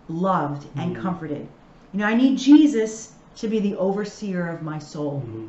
loved 0.08 0.66
and 0.76 0.96
Mhm. 0.96 1.00
comforted. 1.00 1.46
You 1.92 2.00
know, 2.00 2.06
I 2.06 2.14
need 2.14 2.38
Jesus 2.38 3.14
to 3.36 3.48
be 3.48 3.58
the 3.58 3.76
overseer 3.76 4.48
of 4.48 4.62
my 4.62 4.78
soul. 4.78 5.22
Mhm. 5.26 5.48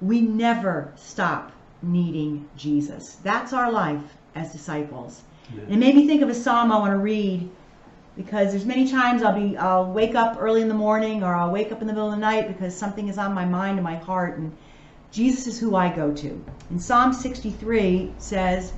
We 0.00 0.20
never 0.20 0.92
stop 0.96 1.52
needing 1.82 2.44
Jesus. 2.56 3.16
That's 3.22 3.52
our 3.52 3.70
life 3.70 4.16
as 4.38 4.52
disciples. 4.52 5.22
Yeah. 5.54 5.62
And 5.62 5.74
it 5.74 5.78
made 5.78 5.94
me 5.94 6.06
think 6.06 6.22
of 6.22 6.28
a 6.28 6.34
psalm 6.34 6.70
I 6.72 6.78
want 6.78 6.92
to 6.92 6.98
read 6.98 7.48
because 8.16 8.50
there's 8.50 8.66
many 8.66 8.88
times 8.90 9.22
I'll 9.22 9.38
be 9.38 9.56
I'll 9.56 9.90
wake 9.92 10.14
up 10.14 10.36
early 10.40 10.62
in 10.62 10.68
the 10.68 10.74
morning 10.74 11.22
or 11.22 11.34
I'll 11.34 11.50
wake 11.50 11.72
up 11.72 11.80
in 11.80 11.86
the 11.86 11.92
middle 11.92 12.08
of 12.08 12.14
the 12.14 12.20
night 12.20 12.48
because 12.48 12.76
something 12.76 13.08
is 13.08 13.18
on 13.18 13.32
my 13.32 13.44
mind 13.44 13.78
and 13.78 13.84
my 13.84 13.96
heart 13.96 14.38
and 14.38 14.56
Jesus 15.10 15.46
is 15.46 15.58
who 15.58 15.74
I 15.74 15.88
go 15.94 16.12
to. 16.12 16.44
In 16.70 16.78
Psalm 16.78 17.12
63 17.12 18.12
says 18.18 18.72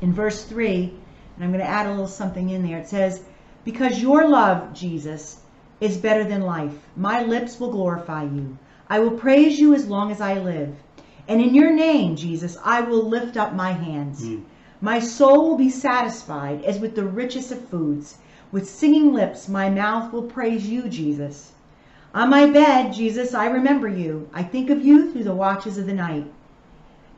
in 0.00 0.12
verse 0.12 0.44
3, 0.44 0.94
and 1.36 1.44
I'm 1.44 1.52
going 1.52 1.64
to 1.64 1.70
add 1.70 1.86
a 1.86 1.90
little 1.90 2.06
something 2.06 2.48
in 2.48 2.62
there. 2.66 2.78
It 2.78 2.88
says, 2.88 3.22
"Because 3.64 4.00
your 4.00 4.26
love, 4.28 4.72
Jesus, 4.72 5.40
is 5.80 5.96
better 5.96 6.24
than 6.24 6.42
life, 6.42 6.72
my 6.96 7.22
lips 7.22 7.58
will 7.58 7.72
glorify 7.72 8.24
you. 8.24 8.56
I 8.88 9.00
will 9.00 9.12
praise 9.12 9.58
you 9.58 9.74
as 9.74 9.88
long 9.88 10.10
as 10.10 10.20
I 10.20 10.38
live. 10.38 10.74
And 11.28 11.40
in 11.40 11.54
your 11.54 11.72
name, 11.72 12.16
Jesus, 12.16 12.58
I 12.64 12.80
will 12.80 13.08
lift 13.08 13.36
up 13.36 13.54
my 13.54 13.72
hands. 13.72 14.24
Mm. 14.24 14.42
My 14.82 14.98
soul 14.98 15.50
will 15.50 15.58
be 15.58 15.68
satisfied 15.68 16.64
as 16.64 16.78
with 16.78 16.94
the 16.94 17.04
richest 17.04 17.52
of 17.52 17.68
foods. 17.68 18.16
With 18.50 18.68
singing 18.68 19.12
lips, 19.12 19.46
my 19.48 19.68
mouth 19.68 20.12
will 20.12 20.22
praise 20.22 20.68
you, 20.68 20.88
Jesus. 20.88 21.52
On 22.14 22.30
my 22.30 22.46
bed, 22.46 22.92
Jesus, 22.92 23.34
I 23.34 23.46
remember 23.46 23.88
you. 23.88 24.28
I 24.32 24.42
think 24.42 24.70
of 24.70 24.84
you 24.84 25.12
through 25.12 25.24
the 25.24 25.34
watches 25.34 25.76
of 25.76 25.86
the 25.86 25.92
night. 25.92 26.26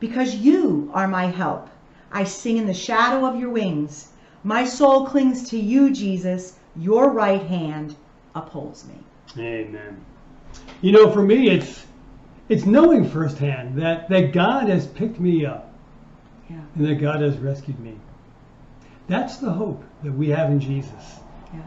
Because 0.00 0.34
you 0.34 0.90
are 0.92 1.06
my 1.06 1.26
help, 1.26 1.68
I 2.10 2.24
sing 2.24 2.56
in 2.56 2.66
the 2.66 2.74
shadow 2.74 3.24
of 3.24 3.38
your 3.38 3.50
wings. 3.50 4.08
My 4.42 4.64
soul 4.64 5.06
clings 5.06 5.48
to 5.50 5.58
you, 5.58 5.92
Jesus. 5.92 6.58
Your 6.76 7.10
right 7.10 7.42
hand 7.42 7.94
upholds 8.34 8.84
me. 8.86 8.98
Amen. 9.38 10.04
You 10.80 10.92
know, 10.92 11.10
for 11.10 11.22
me, 11.22 11.48
it's 11.48 11.86
it's 12.48 12.66
knowing 12.66 13.08
firsthand 13.08 13.80
that 13.80 14.08
that 14.08 14.32
God 14.32 14.68
has 14.68 14.86
picked 14.88 15.20
me 15.20 15.46
up 15.46 15.71
Yeah. 16.50 16.56
and 16.76 16.86
that 16.86 16.96
God 16.96 17.20
has 17.22 17.36
rescued 17.38 17.78
me. 17.80 17.94
That's 19.08 19.38
the 19.38 19.50
hope 19.52 19.82
that 20.02 20.12
we 20.12 20.28
have 20.30 20.50
in 20.50 20.60
Jesus. 20.60 21.18
Yeah. 21.52 21.60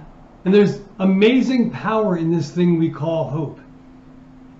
And 0.46 0.54
there's 0.54 0.80
amazing 1.00 1.72
power 1.72 2.18
in 2.18 2.32
this 2.32 2.52
thing 2.52 2.78
we 2.80 2.90
call 2.90 3.30
hope. 3.30 3.60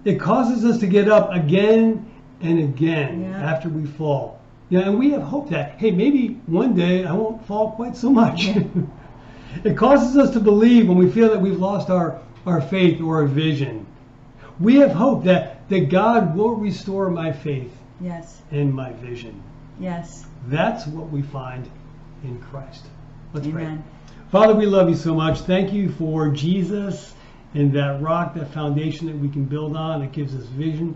It 0.04 0.20
causes 0.20 0.66
us 0.66 0.80
to 0.80 0.88
get 0.88 1.10
up 1.10 1.32
again 1.32 2.12
and 2.42 2.60
again 2.60 3.24
Yeah. 3.24 3.52
after 3.52 3.70
we 3.70 3.86
fall. 3.86 4.40
Yeah, 4.70 4.82
and 4.82 4.98
we 4.98 5.12
have 5.12 5.22
hope 5.22 5.50
that, 5.52 5.74
hey, 5.78 5.92
maybe 5.92 6.40
one 6.48 6.76
day 6.76 7.06
I 7.06 7.14
won't 7.14 7.46
fall 7.46 7.72
quite 7.72 7.96
so 7.96 8.10
much. 8.10 8.46
Yeah. 8.46 8.64
it 9.64 9.78
causes 9.78 10.18
us 10.18 10.32
to 10.34 10.40
believe 10.40 10.88
when 10.88 10.98
we 10.98 11.10
feel 11.10 11.30
that 11.30 11.40
we've 11.40 11.60
lost 11.60 11.90
our, 11.90 12.20
our 12.46 12.62
faith 12.62 13.00
or 13.00 13.18
our 13.18 13.26
vision. 13.28 13.86
We 14.60 14.76
have 14.78 14.92
hope 14.92 15.24
that, 15.26 15.68
that 15.70 15.90
God 15.90 16.36
will 16.36 16.56
restore 16.56 17.10
my 17.10 17.32
faith 17.32 17.72
Yes. 18.02 18.42
and 18.52 18.74
my 18.74 18.92
vision. 18.94 19.42
Yes. 19.80 20.26
That's 20.48 20.88
what 20.88 21.10
we 21.10 21.22
find 21.22 21.70
in 22.24 22.40
Christ. 22.40 22.86
Let's 23.34 23.48
pray. 23.48 23.78
Father, 24.32 24.56
we 24.56 24.66
love 24.66 24.90
you 24.90 24.96
so 24.96 25.14
much. 25.14 25.42
Thank 25.42 25.74
you 25.74 25.92
for 25.92 26.30
Jesus 26.30 27.14
and 27.54 27.72
that 27.74 28.02
rock, 28.02 28.34
that 28.36 28.54
foundation 28.54 29.08
that 29.08 29.18
we 29.18 29.30
can 29.30 29.46
build 29.46 29.76
on. 29.76 30.02
It 30.02 30.12
gives 30.12 30.36
us 30.36 30.46
vision 30.46 30.96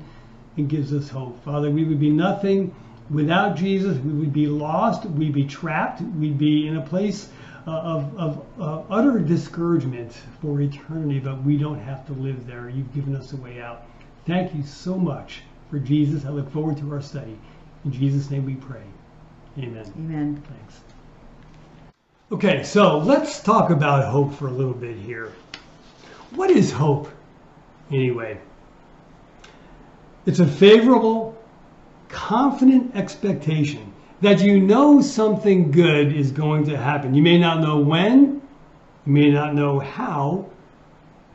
and 0.58 0.70
gives 0.70 0.94
us 0.94 1.10
hope. 1.10 1.44
Father, 1.44 1.70
we 1.70 1.84
would 1.84 2.00
be 2.00 2.10
nothing 2.10 2.74
without 3.10 3.56
Jesus. 3.56 3.98
We 3.98 4.14
would 4.14 4.34
be 4.34 4.48
lost. 4.48 5.06
We'd 5.06 5.34
be 5.34 5.46
trapped. 5.46 6.02
We'd 6.02 6.38
be 6.38 6.68
in 6.68 6.78
a 6.78 6.82
place 6.82 7.30
uh, 7.68 7.72
of, 7.72 8.18
of 8.18 8.46
uh, 8.60 8.82
utter 8.90 9.20
discouragement 9.20 10.14
for 10.42 10.60
eternity, 10.62 11.20
but 11.20 11.44
we 11.44 11.58
don't 11.58 11.80
have 11.80 12.06
to 12.08 12.14
live 12.14 12.48
there. 12.48 12.70
You've 12.70 12.94
given 12.94 13.16
us 13.16 13.34
a 13.34 13.38
way 13.38 13.62
out. 13.62 13.86
Thank 14.26 14.54
you 14.56 14.64
so 14.64 14.98
much 14.98 15.42
for 15.70 15.80
Jesus. 15.80 16.26
I 16.26 16.30
look 16.30 16.52
forward 16.52 16.78
to 16.78 16.94
our 16.94 17.02
study. 17.02 17.38
In 17.86 17.92
Jesus' 17.92 18.30
name 18.30 18.46
we 18.46 18.56
pray. 18.56 18.84
Amen. 19.58 19.92
Amen. 19.98 20.44
Thanks. 20.48 20.82
Okay, 22.32 22.64
so 22.64 22.98
let's 23.00 23.42
talk 23.42 23.70
about 23.70 24.06
hope 24.06 24.34
for 24.34 24.48
a 24.48 24.52
little 24.52 24.74
bit 24.74 24.98
here. 24.98 25.34
What 26.32 26.52
is 26.52 26.72
hope, 26.72 27.10
anyway? 27.92 28.40
It's 30.26 30.40
a 30.40 30.48
favorable, 30.48 31.36
confident 32.10 32.96
expectation 32.96 33.94
that 34.22 34.42
you 34.42 34.60
know 34.60 35.02
something 35.02 35.72
good 35.72 36.16
is 36.16 36.32
going 36.32 36.66
to 36.66 36.78
happen. 36.78 37.16
You 37.16 37.22
may 37.22 37.40
not 37.40 37.62
know 37.62 37.80
when, 37.80 38.42
you 39.06 39.12
may 39.12 39.32
not 39.32 39.56
know 39.56 39.80
how, 39.80 40.46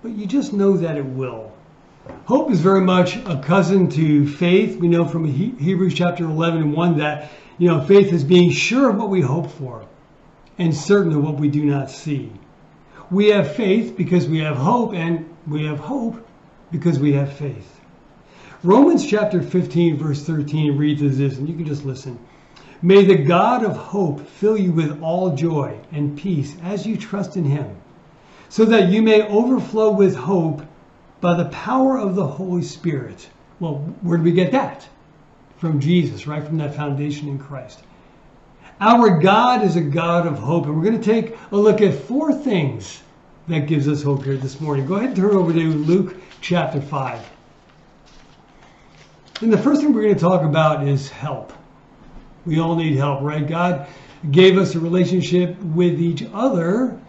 but 0.03 0.13
you 0.13 0.27
just 0.27 0.53
know 0.53 0.77
that 0.77 0.97
it 0.97 1.07
will. 1.07 1.54
Hope 2.27 2.51
is 2.51 2.61
very 2.61 2.81
much 2.81 3.17
a 3.17 3.41
cousin 3.43 3.89
to 3.91 4.27
faith. 4.27 4.79
We 4.79 4.89
know 4.89 5.07
from 5.07 5.25
Hebrews 5.25 5.95
chapter 5.95 6.25
11 6.25 6.63
and 6.63 6.75
1 6.75 6.99
that, 6.99 7.31
you 7.59 7.69
know, 7.69 7.83
faith 7.83 8.13
is 8.13 8.25
being 8.25 8.51
sure 8.51 8.91
of 8.91 8.97
what 8.97 9.09
we 9.09 9.21
hope 9.21 9.51
for 9.51 9.87
and 10.59 10.75
certain 10.75 11.15
of 11.15 11.23
what 11.23 11.37
we 11.37 11.49
do 11.49 11.65
not 11.65 11.91
see. 11.91 12.31
We 13.11 13.29
have 13.29 13.55
faith 13.55 13.97
because 13.97 14.27
we 14.27 14.39
have 14.41 14.57
hope, 14.57 14.95
and 14.95 15.29
we 15.47 15.65
have 15.67 15.79
hope 15.79 16.27
because 16.71 16.99
we 16.99 17.13
have 17.13 17.33
faith. 17.33 17.81
Romans 18.63 19.07
chapter 19.07 19.43
15, 19.43 19.97
verse 19.97 20.23
13 20.23 20.77
reads 20.77 21.03
as 21.03 21.19
this, 21.19 21.37
and 21.37 21.49
you 21.49 21.55
can 21.55 21.67
just 21.67 21.85
listen. 21.85 22.19
May 22.83 23.05
the 23.05 23.17
God 23.17 23.65
of 23.65 23.77
hope 23.77 24.27
fill 24.27 24.57
you 24.57 24.73
with 24.73 25.03
all 25.03 25.35
joy 25.35 25.79
and 25.93 26.17
peace 26.19 26.57
as 26.63 26.87
you 26.87 26.97
trust 26.97 27.37
in 27.37 27.45
him, 27.45 27.77
so 28.49 28.65
that 28.65 28.91
you 28.91 29.03
may 29.03 29.27
overflow 29.29 29.91
with 29.91 30.15
hope 30.15 30.63
by 31.25 31.33
the 31.33 31.47
power 31.47 31.97
of 31.99 32.15
the 32.15 32.27
Holy 32.27 32.61
Spirit. 32.61 33.27
Well, 33.59 33.77
where 34.03 34.19
do 34.19 34.23
we 34.23 34.33
get 34.33 34.53
that? 34.53 34.87
From 35.57 35.81
Jesus, 35.81 36.27
right? 36.27 36.45
From 36.45 36.59
that 36.59 36.75
foundation 36.75 37.29
in 37.29 37.39
Christ. 37.39 37.83
Our 38.79 39.19
God 39.21 39.63
is 39.63 39.77
a 39.77 39.81
God 39.81 40.27
of 40.27 40.39
hope, 40.39 40.67
and 40.67 40.77
we're 40.77 40.85
going 40.85 41.01
to 41.01 41.13
take 41.13 41.39
a 41.51 41.57
look 41.57 41.81
at 41.81 41.95
four 41.95 42.35
things 42.35 43.03
that 43.49 43.61
gives 43.61 43.89
us 43.89 44.03
hope 44.03 44.25
here 44.25 44.37
this 44.37 44.61
morning. 44.61 44.85
Go 44.85 44.97
ahead 44.97 45.09
and 45.09 45.17
turn 45.17 45.35
over 45.35 45.51
to 45.51 45.73
Luke 45.73 46.17
chapter 46.43 46.79
5. 46.79 47.31
And 49.41 49.51
the 49.51 49.57
first 49.57 49.81
thing 49.81 49.95
we're 49.95 50.03
going 50.03 50.15
to 50.15 50.21
talk 50.21 50.43
about 50.43 50.87
is 50.87 51.09
help. 51.09 51.55
We 52.45 52.61
all 52.61 52.77
need 52.77 52.97
help, 52.97 53.23
right? 53.23 53.49
God 53.49 53.87
gave 54.31 54.59
us 54.59 54.75
a 54.75 54.79
relationship 54.79 55.59
with 55.63 56.03
each 56.03 56.23
other, 56.35 57.01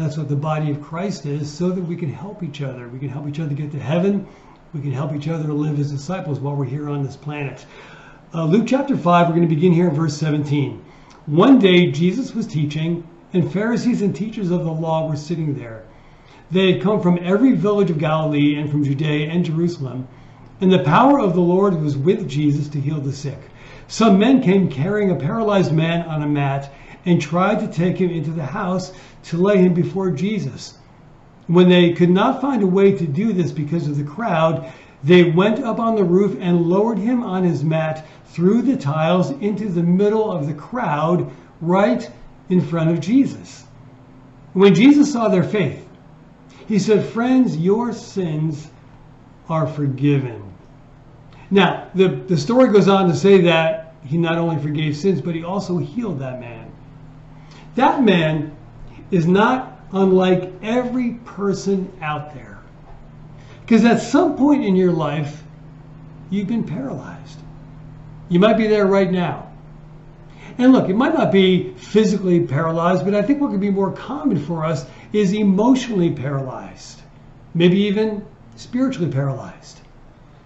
that's 0.00 0.16
what 0.16 0.28
the 0.28 0.36
body 0.36 0.70
of 0.70 0.80
Christ 0.80 1.26
is, 1.26 1.52
so 1.52 1.68
that 1.68 1.82
we 1.82 1.96
can 1.96 2.10
help 2.10 2.42
each 2.42 2.62
other. 2.62 2.88
We 2.88 2.98
can 2.98 3.10
help 3.10 3.28
each 3.28 3.40
other 3.40 3.54
get 3.54 3.72
to 3.72 3.78
heaven. 3.78 4.26
We 4.72 4.80
can 4.80 4.92
help 4.92 5.12
each 5.12 5.28
other 5.28 5.44
to 5.44 5.52
live 5.52 5.78
as 5.78 5.90
disciples 5.90 6.40
while 6.40 6.56
we're 6.56 6.64
here 6.64 6.88
on 6.88 7.02
this 7.02 7.16
planet. 7.16 7.66
Uh, 8.32 8.46
Luke 8.46 8.64
chapter 8.66 8.96
5, 8.96 9.26
we're 9.26 9.34
going 9.34 9.46
to 9.46 9.54
begin 9.54 9.72
here 9.72 9.88
in 9.88 9.94
verse 9.94 10.16
17. 10.16 10.82
One 11.26 11.58
day 11.58 11.90
Jesus 11.90 12.34
was 12.34 12.46
teaching, 12.46 13.06
and 13.34 13.52
Pharisees 13.52 14.00
and 14.00 14.16
teachers 14.16 14.50
of 14.50 14.64
the 14.64 14.72
law 14.72 15.06
were 15.06 15.16
sitting 15.16 15.54
there. 15.54 15.84
They 16.50 16.72
had 16.72 16.82
come 16.82 17.02
from 17.02 17.18
every 17.22 17.52
village 17.52 17.90
of 17.90 17.98
Galilee 17.98 18.58
and 18.58 18.70
from 18.70 18.84
Judea 18.84 19.28
and 19.28 19.44
Jerusalem, 19.44 20.08
and 20.62 20.72
the 20.72 20.84
power 20.84 21.20
of 21.20 21.34
the 21.34 21.40
Lord 21.40 21.80
was 21.82 21.98
with 21.98 22.26
Jesus 22.26 22.68
to 22.68 22.80
heal 22.80 23.00
the 23.00 23.12
sick. 23.12 23.38
Some 23.92 24.18
men 24.18 24.40
came 24.40 24.70
carrying 24.70 25.10
a 25.10 25.16
paralyzed 25.16 25.70
man 25.70 26.00
on 26.08 26.22
a 26.22 26.26
mat 26.26 26.72
and 27.04 27.20
tried 27.20 27.60
to 27.60 27.68
take 27.68 27.98
him 27.98 28.08
into 28.08 28.30
the 28.30 28.46
house 28.46 28.90
to 29.24 29.36
lay 29.36 29.58
him 29.58 29.74
before 29.74 30.10
Jesus. 30.10 30.78
When 31.46 31.68
they 31.68 31.92
could 31.92 32.08
not 32.08 32.40
find 32.40 32.62
a 32.62 32.66
way 32.66 32.92
to 32.92 33.06
do 33.06 33.34
this 33.34 33.52
because 33.52 33.86
of 33.86 33.98
the 33.98 34.02
crowd, 34.02 34.72
they 35.04 35.24
went 35.24 35.58
up 35.58 35.78
on 35.78 35.94
the 35.94 36.04
roof 36.04 36.38
and 36.40 36.70
lowered 36.70 36.96
him 36.96 37.22
on 37.22 37.44
his 37.44 37.62
mat 37.62 38.06
through 38.28 38.62
the 38.62 38.78
tiles 38.78 39.30
into 39.30 39.68
the 39.68 39.82
middle 39.82 40.32
of 40.32 40.46
the 40.46 40.54
crowd, 40.54 41.30
right 41.60 42.10
in 42.48 42.62
front 42.62 42.88
of 42.88 42.98
Jesus. 42.98 43.66
When 44.54 44.74
Jesus 44.74 45.12
saw 45.12 45.28
their 45.28 45.44
faith, 45.44 45.86
he 46.66 46.78
said, 46.78 47.04
Friends, 47.04 47.58
your 47.58 47.92
sins 47.92 48.70
are 49.50 49.66
forgiven. 49.66 50.42
Now, 51.50 51.88
the, 51.94 52.08
the 52.08 52.38
story 52.38 52.72
goes 52.72 52.88
on 52.88 53.08
to 53.08 53.14
say 53.14 53.42
that 53.42 53.81
he 54.04 54.18
not 54.18 54.38
only 54.38 54.60
forgave 54.60 54.96
sins, 54.96 55.20
but 55.20 55.34
he 55.34 55.44
also 55.44 55.78
healed 55.78 56.18
that 56.20 56.40
man. 56.40 56.70
That 57.76 58.02
man 58.02 58.56
is 59.10 59.26
not 59.26 59.80
unlike 59.92 60.52
every 60.62 61.12
person 61.24 61.92
out 62.00 62.34
there. 62.34 62.58
Because 63.60 63.84
at 63.84 64.00
some 64.00 64.36
point 64.36 64.64
in 64.64 64.74
your 64.74 64.92
life, 64.92 65.42
you've 66.30 66.48
been 66.48 66.64
paralyzed. 66.64 67.38
You 68.28 68.40
might 68.40 68.56
be 68.56 68.66
there 68.66 68.86
right 68.86 69.10
now. 69.10 69.50
And 70.58 70.72
look, 70.72 70.88
it 70.88 70.96
might 70.96 71.14
not 71.14 71.32
be 71.32 71.72
physically 71.74 72.40
paralyzed, 72.46 73.04
but 73.04 73.14
I 73.14 73.22
think 73.22 73.40
what 73.40 73.50
could 73.50 73.60
be 73.60 73.70
more 73.70 73.92
common 73.92 74.38
for 74.38 74.64
us 74.64 74.86
is 75.12 75.32
emotionally 75.32 76.10
paralyzed, 76.10 77.00
maybe 77.54 77.78
even 77.82 78.24
spiritually 78.56 79.10
paralyzed. 79.10 79.78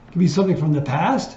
It 0.09 0.13
could 0.13 0.19
be 0.19 0.29
something 0.29 0.57
from 0.57 0.73
the 0.73 0.83
past, 0.83 1.37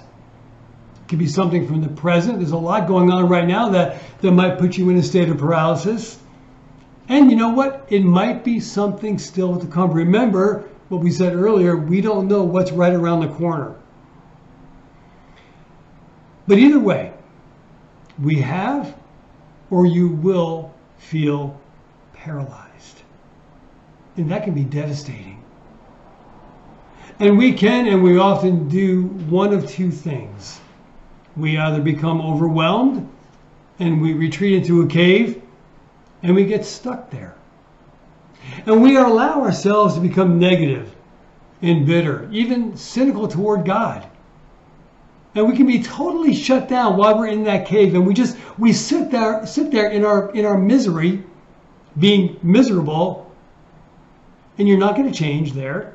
could 1.10 1.18
be 1.18 1.26
something 1.26 1.66
from 1.66 1.82
the 1.82 1.88
present. 1.88 2.38
There's 2.38 2.52
a 2.52 2.56
lot 2.56 2.86
going 2.86 3.10
on 3.10 3.28
right 3.28 3.46
now 3.46 3.68
that, 3.70 4.00
that 4.20 4.30
might 4.30 4.58
put 4.58 4.78
you 4.78 4.88
in 4.90 4.96
a 4.96 5.02
state 5.02 5.28
of 5.28 5.38
paralysis. 5.38 6.20
And 7.08 7.28
you 7.28 7.36
know 7.36 7.48
what? 7.48 7.84
It 7.90 8.04
might 8.04 8.44
be 8.44 8.60
something 8.60 9.18
still 9.18 9.58
to 9.58 9.66
come. 9.66 9.90
Remember 9.90 10.68
what 10.88 11.02
we 11.02 11.10
said 11.10 11.34
earlier 11.34 11.76
we 11.76 12.00
don't 12.00 12.28
know 12.28 12.44
what's 12.44 12.70
right 12.70 12.92
around 12.92 13.20
the 13.20 13.34
corner. 13.34 13.74
But 16.46 16.58
either 16.58 16.78
way, 16.78 17.12
we 18.22 18.36
have 18.36 18.96
or 19.68 19.86
you 19.86 20.10
will 20.10 20.72
feel 20.98 21.60
paralyzed. 22.14 23.02
And 24.16 24.30
that 24.30 24.44
can 24.44 24.54
be 24.54 24.64
devastating. 24.64 25.42
And 27.18 27.36
we 27.36 27.52
can 27.52 27.88
and 27.88 28.00
we 28.00 28.16
often 28.16 28.68
do 28.68 29.04
one 29.28 29.52
of 29.52 29.68
two 29.68 29.90
things. 29.90 30.60
We 31.36 31.58
either 31.58 31.80
become 31.80 32.20
overwhelmed 32.20 33.08
and 33.78 34.00
we 34.00 34.12
retreat 34.12 34.54
into 34.54 34.82
a 34.82 34.86
cave 34.86 35.42
and 36.22 36.34
we 36.34 36.44
get 36.44 36.64
stuck 36.64 37.10
there. 37.10 37.34
And 38.66 38.82
we 38.82 38.96
allow 38.96 39.42
ourselves 39.42 39.94
to 39.94 40.00
become 40.00 40.38
negative 40.38 40.94
and 41.62 41.86
bitter, 41.86 42.28
even 42.32 42.76
cynical 42.76 43.28
toward 43.28 43.64
God. 43.64 44.06
And 45.34 45.48
we 45.48 45.56
can 45.56 45.66
be 45.66 45.82
totally 45.82 46.34
shut 46.34 46.68
down 46.68 46.96
while 46.96 47.16
we're 47.16 47.28
in 47.28 47.44
that 47.44 47.66
cave 47.66 47.94
and 47.94 48.06
we 48.06 48.14
just 48.14 48.36
we 48.58 48.72
sit 48.72 49.10
there 49.10 49.46
sit 49.46 49.70
there 49.70 49.88
in 49.90 50.04
our 50.04 50.32
in 50.32 50.44
our 50.44 50.58
misery, 50.58 51.22
being 51.98 52.38
miserable, 52.42 53.30
and 54.58 54.66
you're 54.66 54.78
not 54.78 54.96
going 54.96 55.10
to 55.10 55.16
change 55.16 55.52
there. 55.52 55.94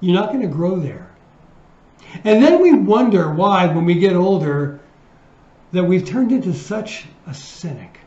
You're 0.00 0.14
not 0.14 0.28
going 0.28 0.42
to 0.42 0.48
grow 0.48 0.78
there. 0.78 1.11
And 2.24 2.42
then 2.42 2.60
we 2.60 2.72
wonder 2.72 3.32
why 3.32 3.66
when 3.66 3.84
we 3.84 3.94
get 3.94 4.14
older 4.14 4.80
that 5.72 5.82
we've 5.82 6.06
turned 6.06 6.32
into 6.32 6.52
such 6.52 7.06
a 7.26 7.34
cynic 7.34 7.98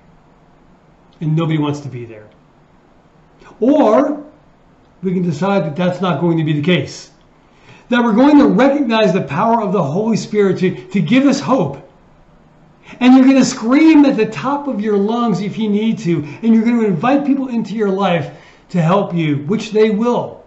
and 1.22 1.36
nobody 1.36 1.58
wants 1.58 1.80
to 1.82 1.90
be 1.90 2.06
there. 2.06 2.28
Or 3.60 4.24
we 5.02 5.14
can 5.14 5.24
decide 5.24 5.66
that 5.66 5.76
that's 5.76 6.02
not 6.02 6.22
going 6.22 6.38
to 6.38 6.44
be 6.44 6.54
the 6.54 6.62
case. 6.62 7.12
That 7.90 8.04
we're 8.04 8.14
going 8.14 8.38
to 8.40 8.48
recognize 8.48 9.14
the 9.14 9.22
power 9.22 9.62
of 9.62 9.72
the 9.72 9.84
Holy 9.84 10.18
Spirit 10.18 10.60
to, 10.60 10.76
to 10.88 11.02
give 11.02 11.26
us 11.26 11.40
hope. 11.40 11.82
And 13.00 13.16
you're 13.16 13.26
going 13.26 13.38
to 13.38 13.46
scream 13.46 14.06
at 14.06 14.18
the 14.18 14.28
top 14.28 14.68
of 14.68 14.80
your 14.80 14.98
lungs 14.98 15.42
if 15.42 15.58
you 15.58 15.70
need 15.70 15.98
to. 16.00 16.24
And 16.44 16.54
you're 16.54 16.64
going 16.64 16.80
to 16.80 16.86
invite 16.86 17.26
people 17.26 17.48
into 17.48 17.76
your 17.76 17.90
life 17.90 18.36
to 18.70 18.82
help 18.82 19.14
you, 19.14 19.38
which 19.46 19.72
they 19.72 19.90
will. 19.90 20.44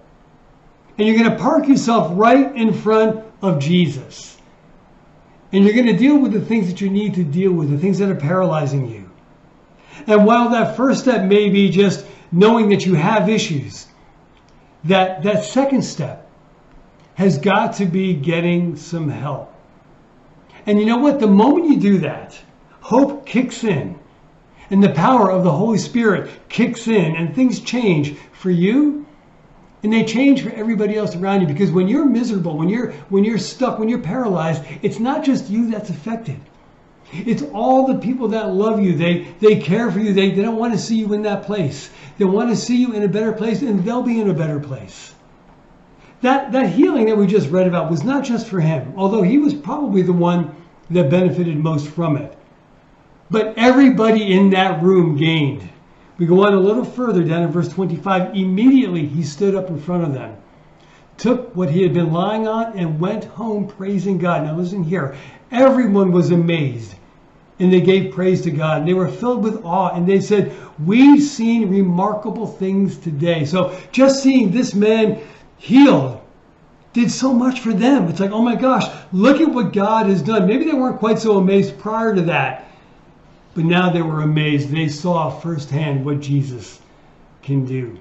And 0.96 1.06
you're 1.06 1.16
going 1.16 1.30
to 1.30 1.36
park 1.36 1.68
yourself 1.68 2.10
right 2.14 2.54
in 2.56 2.72
front 2.72 3.24
of 3.42 3.60
Jesus. 3.60 4.36
And 5.52 5.64
you're 5.64 5.74
going 5.74 5.86
to 5.86 5.96
deal 5.96 6.18
with 6.18 6.32
the 6.32 6.40
things 6.40 6.68
that 6.68 6.80
you 6.80 6.90
need 6.90 7.14
to 7.14 7.24
deal 7.24 7.52
with, 7.52 7.70
the 7.70 7.78
things 7.78 7.98
that 7.98 8.10
are 8.10 8.14
paralyzing 8.14 8.88
you. 8.88 9.10
And 10.06 10.26
while 10.26 10.50
that 10.50 10.76
first 10.76 11.00
step 11.00 11.24
may 11.24 11.48
be 11.48 11.70
just 11.70 12.04
knowing 12.30 12.68
that 12.68 12.84
you 12.84 12.94
have 12.94 13.28
issues, 13.28 13.86
that, 14.84 15.22
that 15.22 15.44
second 15.44 15.82
step 15.82 16.30
has 17.14 17.38
got 17.38 17.74
to 17.74 17.86
be 17.86 18.14
getting 18.14 18.76
some 18.76 19.08
help. 19.08 19.52
And 20.66 20.78
you 20.78 20.86
know 20.86 20.98
what? 20.98 21.18
The 21.18 21.26
moment 21.26 21.70
you 21.70 21.80
do 21.80 21.98
that, 21.98 22.38
hope 22.80 23.26
kicks 23.26 23.64
in 23.64 23.98
and 24.70 24.82
the 24.82 24.90
power 24.90 25.30
of 25.30 25.44
the 25.44 25.50
Holy 25.50 25.78
Spirit 25.78 26.30
kicks 26.48 26.86
in 26.88 27.16
and 27.16 27.34
things 27.34 27.60
change 27.60 28.16
for 28.32 28.50
you 28.50 29.06
and 29.82 29.92
they 29.92 30.04
change 30.04 30.42
for 30.42 30.50
everybody 30.50 30.96
else 30.96 31.14
around 31.14 31.40
you 31.40 31.46
because 31.46 31.70
when 31.70 31.88
you're 31.88 32.04
miserable, 32.04 32.56
when 32.56 32.68
you're 32.68 32.92
when 33.10 33.24
you're 33.24 33.38
stuck, 33.38 33.78
when 33.78 33.88
you're 33.88 34.00
paralyzed, 34.00 34.62
it's 34.82 34.98
not 34.98 35.24
just 35.24 35.48
you 35.48 35.70
that's 35.70 35.90
affected. 35.90 36.40
It's 37.12 37.42
all 37.54 37.86
the 37.86 37.98
people 37.98 38.28
that 38.28 38.52
love 38.52 38.82
you. 38.82 38.96
They 38.96 39.28
they 39.40 39.60
care 39.60 39.90
for 39.90 40.00
you. 40.00 40.12
They, 40.12 40.32
they 40.32 40.42
don't 40.42 40.58
want 40.58 40.72
to 40.72 40.78
see 40.78 40.96
you 40.96 41.12
in 41.14 41.22
that 41.22 41.44
place. 41.44 41.90
They 42.18 42.24
want 42.24 42.50
to 42.50 42.56
see 42.56 42.76
you 42.76 42.92
in 42.92 43.02
a 43.02 43.08
better 43.08 43.32
place 43.32 43.62
and 43.62 43.84
they'll 43.84 44.02
be 44.02 44.20
in 44.20 44.28
a 44.28 44.34
better 44.34 44.60
place. 44.60 45.14
That 46.22 46.52
that 46.52 46.70
healing 46.70 47.06
that 47.06 47.16
we 47.16 47.26
just 47.26 47.50
read 47.50 47.68
about 47.68 47.90
was 47.90 48.02
not 48.02 48.24
just 48.24 48.48
for 48.48 48.60
him, 48.60 48.92
although 48.96 49.22
he 49.22 49.38
was 49.38 49.54
probably 49.54 50.02
the 50.02 50.12
one 50.12 50.54
that 50.90 51.10
benefited 51.10 51.56
most 51.56 51.88
from 51.88 52.16
it. 52.16 52.36
But 53.30 53.54
everybody 53.56 54.32
in 54.32 54.50
that 54.50 54.82
room 54.82 55.16
gained. 55.16 55.68
We 56.18 56.26
go 56.26 56.44
on 56.44 56.52
a 56.52 56.60
little 56.60 56.84
further 56.84 57.22
down 57.22 57.44
in 57.44 57.50
verse 57.50 57.68
25. 57.68 58.34
Immediately 58.34 59.06
he 59.06 59.22
stood 59.22 59.54
up 59.54 59.68
in 59.68 59.80
front 59.80 60.04
of 60.04 60.14
them, 60.14 60.36
took 61.16 61.54
what 61.54 61.70
he 61.70 61.82
had 61.82 61.94
been 61.94 62.12
lying 62.12 62.48
on, 62.48 62.76
and 62.76 62.98
went 62.98 63.24
home 63.24 63.68
praising 63.68 64.18
God. 64.18 64.44
Now 64.44 64.56
listen 64.56 64.82
here. 64.82 65.16
Everyone 65.50 66.10
was 66.10 66.30
amazed 66.32 66.94
and 67.60 67.72
they 67.72 67.80
gave 67.80 68.12
praise 68.12 68.42
to 68.42 68.50
God. 68.50 68.80
And 68.80 68.88
they 68.88 68.94
were 68.94 69.08
filled 69.08 69.42
with 69.42 69.64
awe 69.64 69.94
and 69.94 70.06
they 70.06 70.20
said, 70.20 70.54
We've 70.84 71.22
seen 71.22 71.70
remarkable 71.70 72.46
things 72.46 72.98
today. 72.98 73.44
So 73.44 73.78
just 73.92 74.22
seeing 74.22 74.50
this 74.50 74.74
man 74.74 75.20
healed 75.56 76.20
did 76.92 77.10
so 77.10 77.32
much 77.32 77.60
for 77.60 77.72
them. 77.72 78.08
It's 78.08 78.20
like, 78.20 78.30
oh 78.30 78.42
my 78.42 78.56
gosh, 78.56 78.84
look 79.12 79.40
at 79.40 79.48
what 79.48 79.72
God 79.72 80.06
has 80.06 80.22
done. 80.22 80.46
Maybe 80.46 80.64
they 80.64 80.72
weren't 80.72 80.98
quite 80.98 81.18
so 81.18 81.36
amazed 81.36 81.78
prior 81.78 82.14
to 82.14 82.22
that. 82.22 82.67
But 83.58 83.64
now 83.64 83.90
they 83.90 84.02
were 84.02 84.20
amazed. 84.20 84.68
They 84.68 84.86
saw 84.86 85.30
firsthand 85.30 86.04
what 86.04 86.20
Jesus 86.20 86.80
can 87.42 87.64
do. 87.64 87.98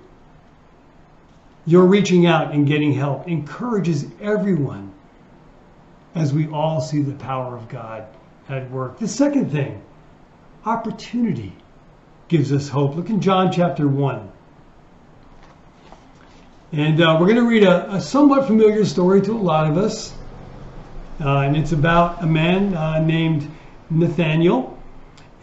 Your 1.65 1.85
reaching 1.85 2.27
out 2.27 2.53
and 2.53 2.67
getting 2.67 2.93
help 2.93 3.27
encourages 3.27 4.05
everyone 4.21 4.93
as 6.13 6.31
we 6.31 6.47
all 6.49 6.79
see 6.79 7.01
the 7.01 7.15
power 7.15 7.57
of 7.57 7.69
God 7.69 8.05
at 8.47 8.69
work. 8.69 8.99
The 8.99 9.07
second 9.07 9.51
thing, 9.51 9.81
opportunity 10.63 11.55
gives 12.27 12.53
us 12.53 12.69
hope. 12.69 12.95
Look 12.95 13.09
in 13.09 13.19
John 13.19 13.51
chapter 13.51 13.87
1. 13.87 14.31
And 16.73 17.01
uh, 17.01 17.17
we're 17.19 17.25
going 17.25 17.37
to 17.37 17.49
read 17.49 17.63
a, 17.63 17.95
a, 17.95 17.99
somewhat 17.99 18.45
familiar 18.45 18.85
story 18.85 19.23
to 19.23 19.31
a 19.31 19.41
lot 19.41 19.71
of 19.71 19.75
us. 19.75 20.13
Uh, 21.19 21.39
and 21.39 21.57
it's 21.57 21.71
about 21.71 22.21
a 22.21 22.27
man 22.27 22.75
uh, 22.75 22.99
named 22.99 23.49
Nathaniel 23.89 24.76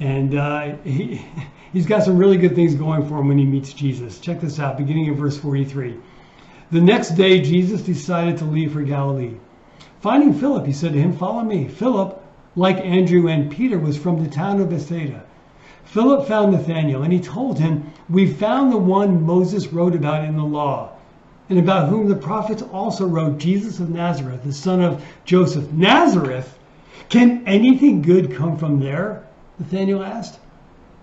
and 0.01 0.35
uh, 0.35 0.77
he, 0.85 1.25
he's 1.73 1.87
got 1.87 2.03
some 2.03 2.17
really 2.17 2.37
good 2.37 2.55
things 2.55 2.75
going 2.75 3.07
for 3.07 3.19
him 3.19 3.29
when 3.29 3.39
he 3.39 3.45
meets 3.45 3.73
Jesus. 3.73 4.19
Check 4.19 4.41
this 4.41 4.59
out, 4.59 4.77
beginning 4.77 5.07
in 5.07 5.15
verse 5.15 5.37
43. 5.37 5.97
The 6.71 6.81
next 6.81 7.11
day, 7.11 7.41
Jesus 7.41 7.83
decided 7.83 8.39
to 8.39 8.45
leave 8.45 8.73
for 8.73 8.83
Galilee. 8.83 9.35
Finding 10.01 10.35
Philip, 10.35 10.67
he 10.67 10.73
said 10.73 10.93
to 10.93 11.01
him, 11.01 11.17
Follow 11.17 11.43
me. 11.43 11.69
Philip, 11.69 12.23
like 12.57 12.77
Andrew 12.79 13.29
and 13.29 13.51
Peter, 13.51 13.79
was 13.79 13.97
from 13.97 14.23
the 14.23 14.31
town 14.31 14.61
of 14.61 14.71
Bethsaida. 14.71 15.23
Philip 15.85 16.27
found 16.27 16.53
Nathanael, 16.53 17.03
and 17.03 17.13
he 17.13 17.21
told 17.21 17.59
him, 17.59 17.93
We 18.09 18.27
found 18.27 18.73
the 18.73 18.79
one 18.79 19.23
Moses 19.23 19.73
wrote 19.73 19.95
about 19.95 20.25
in 20.25 20.37
the 20.37 20.45
law, 20.45 20.91
and 21.49 21.59
about 21.59 21.89
whom 21.89 22.09
the 22.09 22.17
prophets 22.17 22.63
also 22.73 23.07
wrote, 23.07 23.39
Jesus 23.39 23.79
of 23.81 23.91
Nazareth, 23.91 24.43
the 24.43 24.53
son 24.53 24.81
of 24.81 25.05
Joseph. 25.25 25.71
Nazareth? 25.73 26.59
Can 27.09 27.47
anything 27.47 28.03
good 28.03 28.35
come 28.35 28.57
from 28.57 28.81
there? 28.81 29.24
Nathanael 29.59 30.03
asked. 30.03 30.39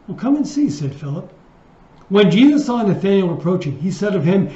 Well, 0.08 0.18
come 0.18 0.36
and 0.36 0.48
see, 0.48 0.70
said 0.70 0.94
Philip. 0.94 1.32
When 2.10 2.30
Jesus 2.30 2.66
saw 2.66 2.82
Nathanael 2.82 3.34
approaching, 3.34 3.80
he 3.80 3.92
said 3.92 4.16
of 4.16 4.26
him, 4.26 4.50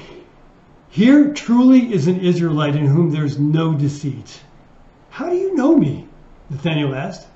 Here 0.89 1.33
truly 1.33 1.93
is 1.93 2.07
an 2.07 2.19
Israelite 2.19 2.75
in 2.75 2.87
whom 2.87 3.11
there's 3.11 3.39
no 3.39 3.73
deceit. 3.73 4.41
How 5.09 5.29
do 5.29 5.35
you 5.35 5.55
know 5.55 5.77
me? 5.77 6.07
Nathanael 6.49 6.93
asked. 6.93 7.27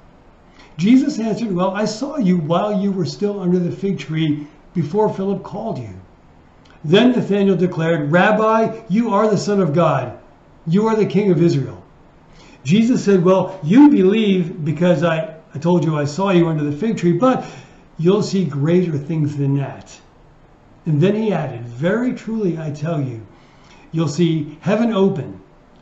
Jesus 0.78 1.20
answered, 1.20 1.54
Well, 1.54 1.72
I 1.72 1.86
saw 1.86 2.18
you 2.18 2.38
while 2.38 2.82
you 2.82 2.92
were 2.92 3.06
still 3.06 3.40
under 3.40 3.60
the 3.60 3.72
fig 3.72 4.00
tree 4.00 4.48
before 4.74 5.14
Philip 5.14 5.44
called 5.44 5.78
you. 5.78 5.94
Then 6.84 7.12
Nathanael 7.12 7.56
declared, 7.56 8.12
Rabbi, 8.12 8.82
you 8.90 9.14
are 9.14 9.30
the 9.30 9.38
Son 9.38 9.62
of 9.62 9.74
God. 9.74 10.18
You 10.68 10.88
are 10.88 10.96
the 10.96 11.06
King 11.06 11.32
of 11.32 11.42
Israel. 11.42 11.84
Jesus 12.64 13.04
said, 13.04 13.24
Well, 13.24 13.60
you 13.64 13.90
believe 13.90 14.64
because 14.64 15.04
I 15.04 15.36
I 15.54 15.60
told 15.60 15.84
you 15.84 15.98
I 15.98 16.06
saw 16.06 16.32
you 16.32 16.48
under 16.48 16.64
the 16.64 16.76
fig 16.76 16.98
tree, 16.98 17.14
but 17.14 17.46
you'll 17.98 18.24
see 18.24 18.46
greater 18.46 18.98
things 18.98 19.36
than 19.36 19.58
that. 19.58 20.00
And 20.86 21.02
then 21.02 21.16
he 21.16 21.34
added, 21.34 21.66
Very 21.66 22.14
truly 22.14 22.58
I 22.58 22.72
tell 22.72 23.02
you, 23.02 23.26
you'll 23.92 24.08
see 24.08 24.58
heaven 24.62 24.94
open 24.94 25.40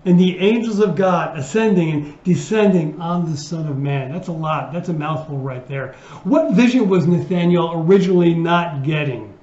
and 0.07 0.17
the 0.17 0.39
angels 0.39 0.79
of 0.79 0.95
God 0.95 1.37
ascending 1.37 1.91
and 1.91 2.23
descending 2.23 2.99
on 3.01 3.29
the 3.29 3.35
Son 3.35 3.67
of 3.67 3.77
Man. 3.77 4.09
That's 4.09 4.29
a 4.29 4.33
lot. 4.33 4.71
That's 4.71 4.87
a 4.87 4.93
mouthful 4.93 5.37
right 5.37 5.67
there. 5.67 5.95
What 6.23 6.53
vision 6.53 6.87
was 6.87 7.05
Nathaniel 7.05 7.73
originally 7.73 8.33
not 8.33 8.83
getting? 8.83 9.33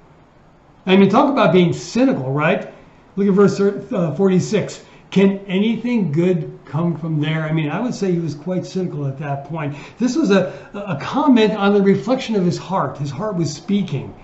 I 0.87 0.97
mean, 0.97 1.11
talk 1.11 1.31
about 1.31 1.53
being 1.53 1.75
cynical, 1.75 2.33
right? 2.33 2.73
Look 3.17 3.29
at 3.29 3.35
verse 3.35 3.61
uh, 3.61 4.15
46. 4.17 4.85
Can 5.11 5.39
anything 5.41 6.11
good 6.13 6.54
come 6.67 6.97
from 6.97 7.21
there? 7.21 7.43
I 7.43 7.53
mean, 7.53 7.71
I 7.71 7.81
would 7.81 7.95
say 7.95 8.13
he 8.13 8.19
was 8.19 8.35
quite 8.35 8.67
cynical 8.67 9.07
at 9.07 9.19
that 9.19 9.45
point. 9.45 9.77
This 9.99 10.17
was 10.17 10.31
a, 10.31 10.53
a 10.75 10.99
comment 11.01 11.53
on 11.53 11.75
the 11.75 11.83
reflection 11.83 12.37
of 12.37 12.45
his 12.45 12.59
heart. 12.59 12.99
His 12.99 13.11
heart 13.11 13.37
was 13.37 13.53
speaking. 13.53 14.15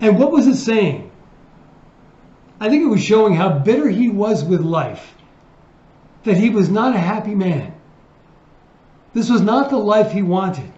And 0.00 0.18
what 0.18 0.32
was 0.32 0.46
it 0.46 0.56
saying? 0.56 1.10
I 2.60 2.68
think 2.68 2.82
it 2.82 2.88
was 2.88 3.02
showing 3.02 3.34
how 3.34 3.58
bitter 3.58 3.88
he 3.88 4.08
was 4.08 4.44
with 4.44 4.60
life, 4.60 5.14
that 6.24 6.36
he 6.36 6.50
was 6.50 6.68
not 6.68 6.94
a 6.94 6.98
happy 6.98 7.34
man. 7.34 7.74
This 9.14 9.30
was 9.30 9.40
not 9.40 9.70
the 9.70 9.78
life 9.78 10.12
he 10.12 10.22
wanted. 10.22 10.72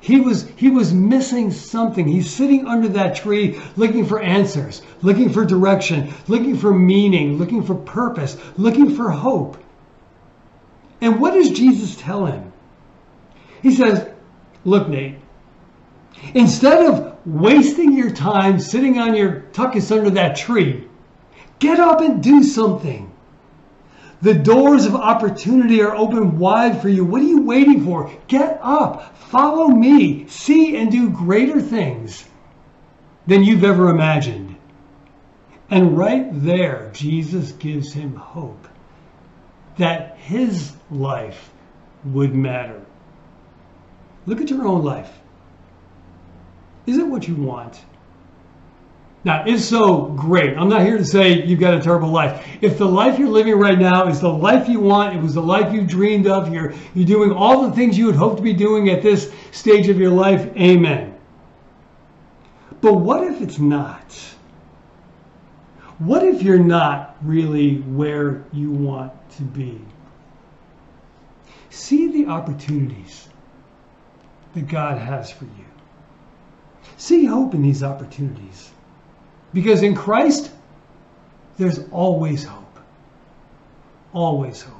He 0.00 0.18
was, 0.18 0.48
he 0.56 0.70
was 0.70 0.94
missing 0.94 1.50
something. 1.50 2.08
He's 2.08 2.30
sitting 2.30 2.66
under 2.66 2.88
that 2.88 3.16
tree 3.16 3.60
looking 3.76 4.06
for 4.06 4.20
answers, 4.20 4.80
looking 5.02 5.28
for 5.28 5.44
direction, 5.44 6.14
looking 6.26 6.56
for 6.56 6.72
meaning, 6.72 7.36
looking 7.36 7.62
for 7.62 7.74
purpose, 7.74 8.38
looking 8.56 8.94
for 8.94 9.10
hope. 9.10 9.58
And 11.00 11.20
what 11.20 11.34
does 11.34 11.50
Jesus 11.50 11.96
tell 11.96 12.26
him? 12.26 12.52
He 13.62 13.74
says, 13.74 14.08
Look, 14.64 14.88
Nate, 14.88 15.16
instead 16.34 16.86
of 16.86 17.18
wasting 17.26 17.96
your 17.96 18.10
time 18.10 18.60
sitting 18.60 18.98
on 18.98 19.14
your 19.14 19.42
tuckus 19.52 19.90
under 19.90 20.10
that 20.10 20.36
tree, 20.36 20.86
get 21.58 21.80
up 21.80 22.00
and 22.00 22.22
do 22.22 22.42
something. 22.42 23.10
The 24.22 24.34
doors 24.34 24.84
of 24.84 24.94
opportunity 24.94 25.80
are 25.80 25.96
open 25.96 26.38
wide 26.38 26.82
for 26.82 26.90
you. 26.90 27.06
What 27.06 27.22
are 27.22 27.26
you 27.26 27.42
waiting 27.42 27.84
for? 27.86 28.12
Get 28.28 28.58
up, 28.62 29.16
follow 29.16 29.68
me, 29.68 30.26
see 30.28 30.76
and 30.76 30.92
do 30.92 31.08
greater 31.08 31.60
things 31.62 32.26
than 33.26 33.44
you've 33.44 33.64
ever 33.64 33.88
imagined. 33.88 34.56
And 35.70 35.96
right 35.96 36.28
there, 36.32 36.90
Jesus 36.92 37.52
gives 37.52 37.94
him 37.94 38.14
hope 38.14 38.68
that 39.78 40.16
his 40.18 40.72
life 40.90 41.50
would 42.04 42.34
matter. 42.34 42.80
Look 44.26 44.40
at 44.40 44.50
your 44.50 44.66
own 44.66 44.84
life. 44.84 45.10
Is 46.86 46.98
it 46.98 47.06
what 47.06 47.26
you 47.28 47.36
want? 47.36 47.80
Now, 49.22 49.44
if 49.46 49.60
so, 49.60 50.06
great. 50.06 50.56
I'm 50.56 50.68
not 50.68 50.80
here 50.80 50.96
to 50.96 51.04
say 51.04 51.44
you've 51.44 51.60
got 51.60 51.74
a 51.74 51.80
terrible 51.80 52.08
life. 52.08 52.46
If 52.62 52.78
the 52.78 52.86
life 52.86 53.18
you're 53.18 53.28
living 53.28 53.58
right 53.58 53.78
now 53.78 54.08
is 54.08 54.20
the 54.20 54.32
life 54.32 54.66
you 54.66 54.80
want, 54.80 55.14
it 55.14 55.20
was 55.20 55.34
the 55.34 55.42
life 55.42 55.74
you 55.74 55.82
dreamed 55.82 56.26
of, 56.26 56.52
you're, 56.52 56.72
you're 56.94 57.06
doing 57.06 57.30
all 57.30 57.68
the 57.68 57.76
things 57.76 57.98
you 57.98 58.06
would 58.06 58.14
hope 58.14 58.36
to 58.38 58.42
be 58.42 58.54
doing 58.54 58.88
at 58.88 59.02
this 59.02 59.30
stage 59.52 59.90
of 59.90 59.98
your 59.98 60.10
life, 60.10 60.56
amen. 60.56 61.18
But 62.80 62.94
what 62.94 63.24
if 63.24 63.42
it's 63.42 63.58
not? 63.58 64.16
What 66.00 66.22
if 66.22 66.42
you're 66.42 66.58
not 66.58 67.18
really 67.20 67.76
where 67.76 68.42
you 68.54 68.70
want 68.70 69.12
to 69.32 69.42
be? 69.42 69.78
See 71.68 72.08
the 72.08 72.30
opportunities 72.30 73.28
that 74.54 74.66
God 74.66 74.96
has 74.96 75.30
for 75.30 75.44
you. 75.44 75.66
See 76.96 77.26
hope 77.26 77.52
in 77.52 77.60
these 77.60 77.82
opportunities. 77.82 78.70
Because 79.52 79.82
in 79.82 79.94
Christ, 79.94 80.50
there's 81.58 81.80
always 81.90 82.44
hope. 82.44 82.78
Always 84.14 84.62
hope. 84.62 84.76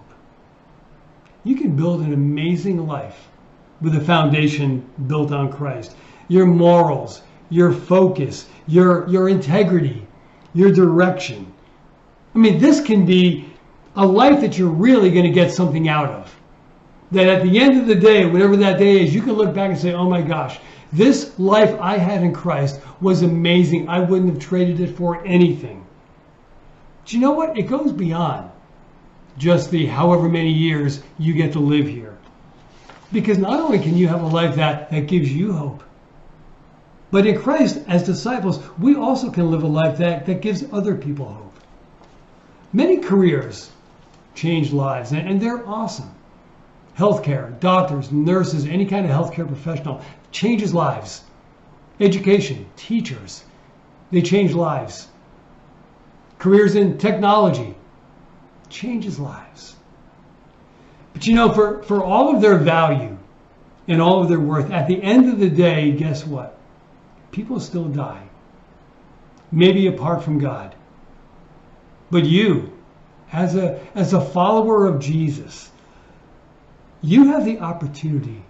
You 1.45 1.55
can 1.55 1.77
build 1.77 2.01
an 2.01 2.15
amazing 2.15 2.87
life 2.87 3.29
with 3.83 3.95
a 3.95 4.01
foundation 4.01 4.89
built 5.07 5.33
on 5.33 5.53
Christ. 5.53 5.95
Your 6.29 6.47
morals, 6.47 7.21
your 7.51 7.73
focus, 7.73 8.47
your, 8.67 9.07
your 9.11 9.29
integrity, 9.29 10.07
your 10.55 10.73
direction. 10.73 11.53
I 12.35 12.39
mean, 12.39 12.59
this 12.59 12.81
can 12.81 13.05
be 13.05 13.51
a 13.97 14.07
life 14.07 14.41
that 14.41 14.57
you're 14.57 14.69
really 14.69 15.11
going 15.11 15.25
to 15.25 15.33
get 15.33 15.53
something 15.53 15.89
out 15.89 16.11
of. 16.11 16.35
That 17.13 17.29
at 17.29 17.43
the 17.43 17.59
end 17.59 17.79
of 17.79 17.87
the 17.87 17.95
day, 17.95 18.25
whatever 18.27 18.57
that 18.57 18.79
day 18.79 19.03
is, 19.03 19.15
you 19.15 19.21
can 19.21 19.33
look 19.33 19.55
back 19.55 19.71
and 19.71 19.79
say, 19.79 19.93
oh 19.93 20.09
my 20.09 20.23
gosh, 20.23 20.61
this 20.93 21.39
life 21.39 21.77
I 21.81 21.97
had 21.97 22.23
in 22.23 22.33
Christ 22.33 22.81
was 23.01 23.23
amazing. 23.23 23.89
I 23.89 24.01
wouldn't 24.01 24.31
have 24.31 24.41
traded 24.41 24.81
it 24.81 24.97
for 24.97 25.25
anything. 25.25 25.85
Do 27.05 27.17
you 27.17 27.23
know 27.23 27.33
what? 27.33 27.59
It 27.59 27.63
goes 27.63 27.93
beyond 27.93 28.51
just 29.39 29.71
the 29.71 29.87
however 29.87 30.29
many 30.29 30.53
years 30.53 31.03
you 31.19 31.33
get 31.33 31.53
to 31.53 31.59
live 31.59 31.87
here. 31.87 32.17
Because 33.13 33.39
not 33.39 33.59
only 33.59 33.79
can 33.79 33.97
you 33.97 34.07
have 34.07 34.23
a 34.23 34.27
life 34.27 34.55
that, 34.57 34.91
that 34.91 35.07
gives 35.09 35.33
you 35.33 35.53
hope, 35.53 35.83
but 37.11 37.27
in 37.27 37.41
Christ, 37.41 37.81
as 37.89 38.05
disciples, 38.05 38.61
we 38.79 38.95
also 38.95 39.31
can 39.31 39.51
live 39.51 39.63
a 39.63 39.67
life 39.67 39.99
that, 39.99 40.27
that 40.27 40.41
gives 40.41 40.65
other 40.73 40.95
people 40.95 41.27
hope. 41.27 41.55
Many 42.73 42.99
careers 42.99 43.71
change 44.35 44.73
lives, 44.73 45.11
and, 45.11 45.29
and 45.29 45.41
they're 45.41 45.67
awesome. 45.67 46.11
Healthcare, 46.97 47.59
doctors, 47.59 48.13
nurses, 48.13 48.67
any 48.67 48.87
kind 48.87 49.07
of 49.07 49.11
healthcare 49.11 49.47
professional 49.47 50.03
changes 50.31 50.73
lives. 50.73 51.23
Education, 51.99 52.67
teachers, 52.77 53.45
they 54.11 54.23
change 54.23 54.53
lives. 54.53 55.09
Careers 56.39 56.77
in 56.77 56.97
technology 56.99 57.75
changes 58.69 59.19
lives. 59.19 59.75
But 61.13 61.27
you 61.27 61.35
know, 61.35 61.53
for, 61.53 61.83
for 61.83 62.05
all 62.05 62.35
of 62.35 62.41
their 62.41 62.57
value 62.57 63.19
and 63.89 64.01
all 64.01 64.23
of 64.23 64.29
their 64.29 64.41
worth, 64.41 64.71
at 64.71 64.87
the 64.87 65.03
end 65.03 65.29
of 65.29 65.41
the 65.41 65.51
day, 65.51 65.91
guess 65.93 66.25
what? 66.25 66.60
People 67.31 67.61
still 67.61 67.89
die. 67.89 68.29
Maybe 69.53 69.87
apart 69.87 70.23
from 70.23 70.39
God. 70.39 70.75
But 72.11 72.25
you, 72.25 72.73
as 73.33 73.57
a, 73.57 73.81
as 73.95 74.13
a 74.13 74.21
follower 74.21 74.87
of 74.87 75.01
Jesus, 75.01 75.71
you 77.03 77.29
have 77.29 77.45
the 77.45 77.59
opportunity, 77.61 78.43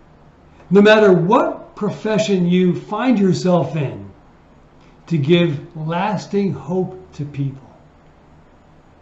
no 0.71 0.81
matter 0.83 1.13
what 1.13 1.77
profession 1.77 2.47
you 2.47 2.75
find 2.75 3.19
yourself 3.19 3.77
in, 3.77 4.11
to 5.07 5.19
give 5.19 5.77
lasting 5.77 6.53
hope 6.53 7.13
to 7.15 7.25
people. 7.25 7.69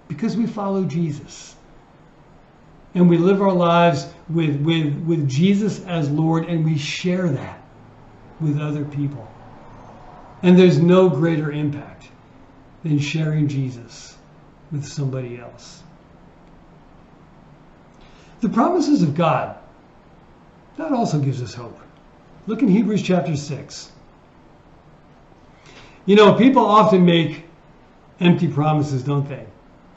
Because 0.08 0.36
we 0.36 0.46
follow 0.46 0.84
Jesus. 0.84 1.54
And 2.94 3.08
we 3.08 3.18
live 3.18 3.42
our 3.42 3.52
lives 3.52 4.06
with, 4.30 4.60
with, 4.62 4.94
with 5.04 5.28
Jesus 5.28 5.84
as 5.84 6.10
Lord, 6.10 6.48
and 6.48 6.64
we 6.64 6.78
share 6.78 7.28
that 7.28 7.62
with 8.40 8.58
other 8.58 8.84
people. 8.84 9.28
And 10.42 10.58
there's 10.58 10.78
no 10.78 11.08
greater 11.08 11.50
impact 11.50 12.08
than 12.84 12.98
sharing 12.98 13.48
Jesus 13.48 14.16
with 14.70 14.86
somebody 14.86 15.38
else. 15.38 15.82
The 18.40 18.48
promises 18.48 19.02
of 19.02 19.14
God, 19.14 19.58
that 20.76 20.92
also 20.92 21.18
gives 21.18 21.42
us 21.42 21.54
hope. 21.54 21.78
Look 22.46 22.62
in 22.62 22.68
Hebrews 22.68 23.02
chapter 23.02 23.36
6. 23.36 23.92
You 26.06 26.16
know, 26.16 26.32
people 26.34 26.64
often 26.64 27.04
make 27.04 27.44
empty 28.20 28.48
promises, 28.48 29.02
don't 29.02 29.28
they? 29.28 29.44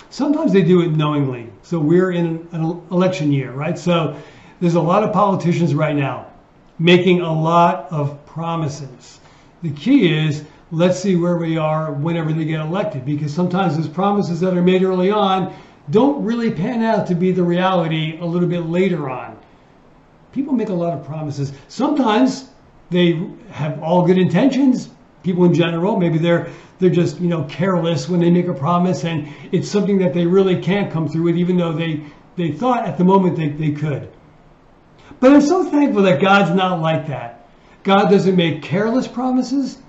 Sometimes 0.09 0.51
they 0.51 0.61
do 0.61 0.81
it 0.81 0.89
knowingly. 0.89 1.49
So 1.63 1.79
we're 1.79 2.11
in 2.11 2.47
an 2.51 2.63
election 2.91 3.31
year, 3.31 3.51
right? 3.51 3.77
So 3.77 4.19
there's 4.59 4.75
a 4.75 4.81
lot 4.81 5.03
of 5.03 5.13
politicians 5.13 5.73
right 5.73 5.95
now 5.95 6.27
making 6.79 7.21
a 7.21 7.31
lot 7.31 7.87
of 7.91 8.25
promises. 8.25 9.20
The 9.61 9.71
key 9.71 10.11
is 10.11 10.43
let's 10.71 10.99
see 10.99 11.15
where 11.15 11.37
we 11.37 11.57
are 11.57 11.91
whenever 11.91 12.33
they 12.33 12.45
get 12.45 12.61
elected, 12.61 13.05
because 13.05 13.33
sometimes 13.33 13.77
those 13.77 13.87
promises 13.87 14.39
that 14.39 14.57
are 14.57 14.61
made 14.61 14.83
early 14.83 15.11
on 15.11 15.53
don't 15.89 16.23
really 16.23 16.51
pan 16.51 16.81
out 16.81 17.07
to 17.07 17.15
be 17.15 17.31
the 17.31 17.43
reality 17.43 18.17
a 18.19 18.25
little 18.25 18.47
bit 18.47 18.67
later 18.67 19.09
on. 19.09 19.37
People 20.31 20.53
make 20.53 20.69
a 20.69 20.73
lot 20.73 20.97
of 20.97 21.05
promises. 21.05 21.51
Sometimes 21.67 22.49
they 22.89 23.21
have 23.51 23.81
all 23.83 24.05
good 24.05 24.17
intentions. 24.17 24.89
People 25.23 25.45
in 25.45 25.53
general, 25.53 25.97
maybe 25.97 26.17
they're 26.17 26.49
they're 26.79 26.89
just 26.89 27.19
you 27.19 27.27
know 27.27 27.43
careless 27.43 28.09
when 28.09 28.19
they 28.19 28.31
make 28.31 28.47
a 28.47 28.53
promise, 28.53 29.03
and 29.03 29.27
it's 29.51 29.69
something 29.69 29.97
that 29.99 30.13
they 30.13 30.25
really 30.25 30.59
can't 30.59 30.91
come 30.91 31.07
through 31.07 31.23
with, 31.23 31.37
even 31.37 31.57
though 31.57 31.73
they 31.73 32.03
they 32.37 32.51
thought 32.51 32.85
at 32.85 32.97
the 32.97 33.03
moment 33.03 33.35
they, 33.35 33.49
they 33.49 33.71
could. 33.71 34.09
But 35.19 35.33
I'm 35.33 35.41
so 35.41 35.69
thankful 35.69 36.01
that 36.03 36.21
God's 36.21 36.55
not 36.55 36.81
like 36.81 37.07
that. 37.07 37.40
God 37.83 38.09
doesn't 38.09 38.35
make 38.35 38.61
careless 38.61 39.07
promises, 39.07 39.79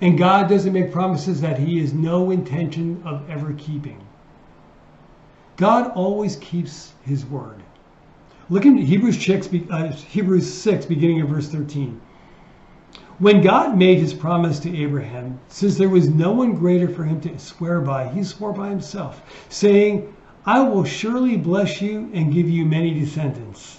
and 0.00 0.18
God 0.18 0.48
doesn't 0.48 0.72
make 0.72 0.92
promises 0.92 1.40
that 1.40 1.58
He 1.58 1.80
has 1.80 1.92
no 1.92 2.30
intention 2.30 3.02
of 3.04 3.28
ever 3.30 3.54
keeping. 3.54 4.00
God 5.56 5.92
always 5.94 6.36
keeps 6.36 6.92
His 7.04 7.24
word. 7.24 7.62
Look 8.50 8.66
at 8.66 8.76
Hebrews 8.76 9.24
6, 9.24 9.48
uh, 9.70 9.92
Hebrews 9.92 10.52
6, 10.52 10.86
beginning 10.86 11.20
of 11.22 11.28
verse 11.28 11.48
13. 11.48 12.00
When 13.18 13.40
God 13.40 13.78
made 13.78 13.98
his 13.98 14.12
promise 14.12 14.58
to 14.60 14.76
Abraham, 14.76 15.38
since 15.48 15.76
there 15.78 15.88
was 15.88 16.08
no 16.08 16.32
one 16.32 16.54
greater 16.54 16.88
for 16.88 17.04
him 17.04 17.20
to 17.20 17.38
swear 17.38 17.80
by, 17.80 18.08
he 18.08 18.24
swore 18.24 18.52
by 18.52 18.68
himself, 18.68 19.22
saying, 19.48 20.12
I 20.44 20.60
will 20.60 20.82
surely 20.82 21.36
bless 21.36 21.80
you 21.80 22.10
and 22.12 22.32
give 22.32 22.50
you 22.50 22.64
many 22.64 22.92
descendants. 22.98 23.78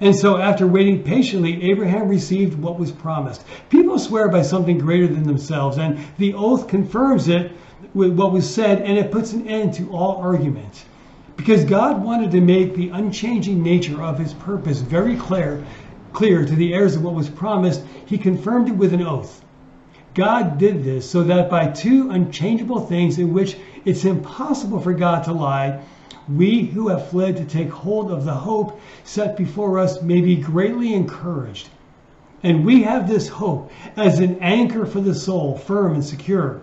And 0.00 0.14
so, 0.14 0.36
after 0.36 0.66
waiting 0.66 1.02
patiently, 1.02 1.70
Abraham 1.70 2.08
received 2.08 2.58
what 2.58 2.78
was 2.78 2.92
promised. 2.92 3.44
People 3.68 3.98
swear 3.98 4.28
by 4.28 4.42
something 4.42 4.78
greater 4.78 5.08
than 5.08 5.24
themselves, 5.24 5.76
and 5.76 5.98
the 6.18 6.34
oath 6.34 6.68
confirms 6.68 7.28
it 7.28 7.50
with 7.94 8.12
what 8.12 8.32
was 8.32 8.48
said, 8.48 8.80
and 8.82 8.96
it 8.96 9.10
puts 9.10 9.32
an 9.32 9.48
end 9.48 9.74
to 9.74 9.90
all 9.90 10.18
argument. 10.18 10.84
Because 11.36 11.64
God 11.64 12.02
wanted 12.02 12.30
to 12.30 12.40
make 12.40 12.74
the 12.74 12.90
unchanging 12.90 13.62
nature 13.62 14.00
of 14.02 14.18
his 14.18 14.34
purpose 14.34 14.80
very 14.80 15.16
clear, 15.16 15.64
clear 16.12 16.44
to 16.44 16.54
the 16.54 16.74
heirs 16.74 16.94
of 16.94 17.02
what 17.02 17.14
was 17.14 17.28
promised, 17.28 17.82
he 18.06 18.18
confirmed 18.18 18.68
it 18.68 18.76
with 18.76 18.92
an 18.92 19.02
oath. 19.02 19.44
God 20.14 20.58
did 20.58 20.82
this 20.82 21.08
so 21.08 21.22
that 21.24 21.50
by 21.50 21.68
two 21.68 22.10
unchangeable 22.10 22.80
things 22.80 23.18
in 23.18 23.32
which 23.32 23.56
it's 23.84 24.04
impossible 24.04 24.80
for 24.80 24.92
God 24.92 25.24
to 25.24 25.32
lie, 25.32 25.80
we 26.28 26.62
who 26.62 26.88
have 26.88 27.08
fled 27.08 27.36
to 27.36 27.44
take 27.44 27.70
hold 27.70 28.10
of 28.10 28.24
the 28.24 28.34
hope 28.34 28.80
set 29.04 29.36
before 29.36 29.78
us 29.78 30.02
may 30.02 30.20
be 30.20 30.36
greatly 30.36 30.94
encouraged. 30.94 31.70
And 32.42 32.64
we 32.64 32.82
have 32.82 33.08
this 33.08 33.28
hope 33.28 33.70
as 33.96 34.20
an 34.20 34.38
anchor 34.40 34.86
for 34.86 35.00
the 35.00 35.14
soul, 35.14 35.56
firm 35.56 35.94
and 35.94 36.04
secure. 36.04 36.62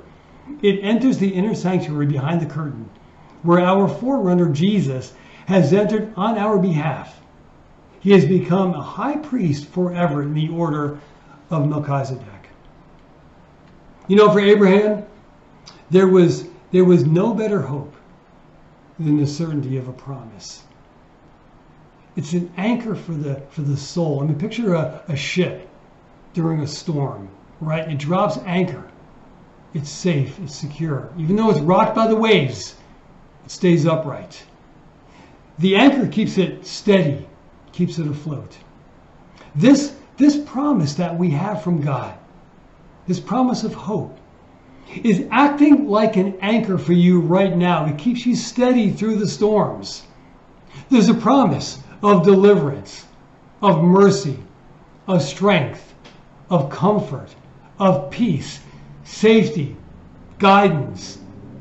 It 0.61 0.79
enters 0.81 1.17
the 1.17 1.33
inner 1.33 1.55
sanctuary 1.55 2.05
behind 2.05 2.41
the 2.41 2.45
curtain, 2.45 2.89
where 3.41 3.59
our 3.59 3.87
forerunner 3.87 4.49
Jesus 4.49 5.13
has 5.47 5.73
entered 5.73 6.13
on 6.15 6.37
our 6.37 6.57
behalf. 6.57 7.19
He 7.99 8.11
has 8.11 8.25
become 8.25 8.73
a 8.73 8.81
high 8.81 9.17
priest 9.17 9.67
forever 9.67 10.21
in 10.21 10.33
the 10.33 10.49
order 10.49 10.99
of 11.49 11.67
Melchizedek. 11.67 12.49
You 14.07 14.15
know, 14.15 14.31
for 14.31 14.39
Abraham, 14.39 15.05
there 15.89 16.07
was, 16.07 16.47
there 16.71 16.85
was 16.85 17.05
no 17.05 17.33
better 17.33 17.61
hope 17.61 17.94
than 18.99 19.17
the 19.17 19.27
certainty 19.27 19.77
of 19.77 19.87
a 19.87 19.93
promise. 19.93 20.63
It's 22.15 22.33
an 22.33 22.51
anchor 22.55 22.95
for 22.95 23.13
the 23.13 23.41
for 23.49 23.61
the 23.61 23.75
soul. 23.75 24.21
I 24.21 24.25
mean, 24.25 24.39
picture 24.39 24.73
a, 24.73 25.03
a 25.07 25.15
ship 25.15 25.67
during 26.33 26.61
a 26.61 26.67
storm, 26.67 27.27
right? 27.59 27.89
It 27.89 27.97
drops 27.97 28.37
anchor. 28.45 28.89
It's 29.73 29.89
safe, 29.89 30.39
it's 30.39 30.55
secure. 30.55 31.11
Even 31.17 31.35
though 31.35 31.49
it's 31.49 31.59
rocked 31.59 31.95
by 31.95 32.07
the 32.07 32.15
waves, 32.15 32.75
it 33.43 33.51
stays 33.51 33.85
upright. 33.85 34.41
The 35.59 35.75
anchor 35.75 36.07
keeps 36.07 36.37
it 36.37 36.65
steady, 36.65 37.27
keeps 37.73 37.99
it 37.99 38.07
afloat. 38.07 38.57
This, 39.53 39.95
this 40.17 40.37
promise 40.37 40.93
that 40.95 41.17
we 41.17 41.29
have 41.31 41.61
from 41.61 41.81
God, 41.81 42.13
this 43.07 43.19
promise 43.19 43.63
of 43.63 43.73
hope, 43.73 44.17
is 45.03 45.27
acting 45.31 45.87
like 45.87 46.15
an 46.15 46.37
anchor 46.41 46.77
for 46.77 46.93
you 46.93 47.19
right 47.19 47.55
now. 47.55 47.85
It 47.85 47.97
keeps 47.97 48.25
you 48.25 48.35
steady 48.35 48.91
through 48.91 49.17
the 49.17 49.27
storms. 49.27 50.03
There's 50.89 51.09
a 51.09 51.13
promise 51.13 51.79
of 52.03 52.23
deliverance, 52.23 53.05
of 53.61 53.83
mercy, 53.83 54.37
of 55.07 55.21
strength, 55.21 55.93
of 56.49 56.69
comfort, 56.69 57.33
of 57.79 58.11
peace, 58.11 58.59
safety, 59.03 59.75
guidance, 60.37 61.17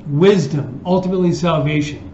wisdom, 0.06 0.80
ultimately 0.84 1.32
salvation. 1.32 2.10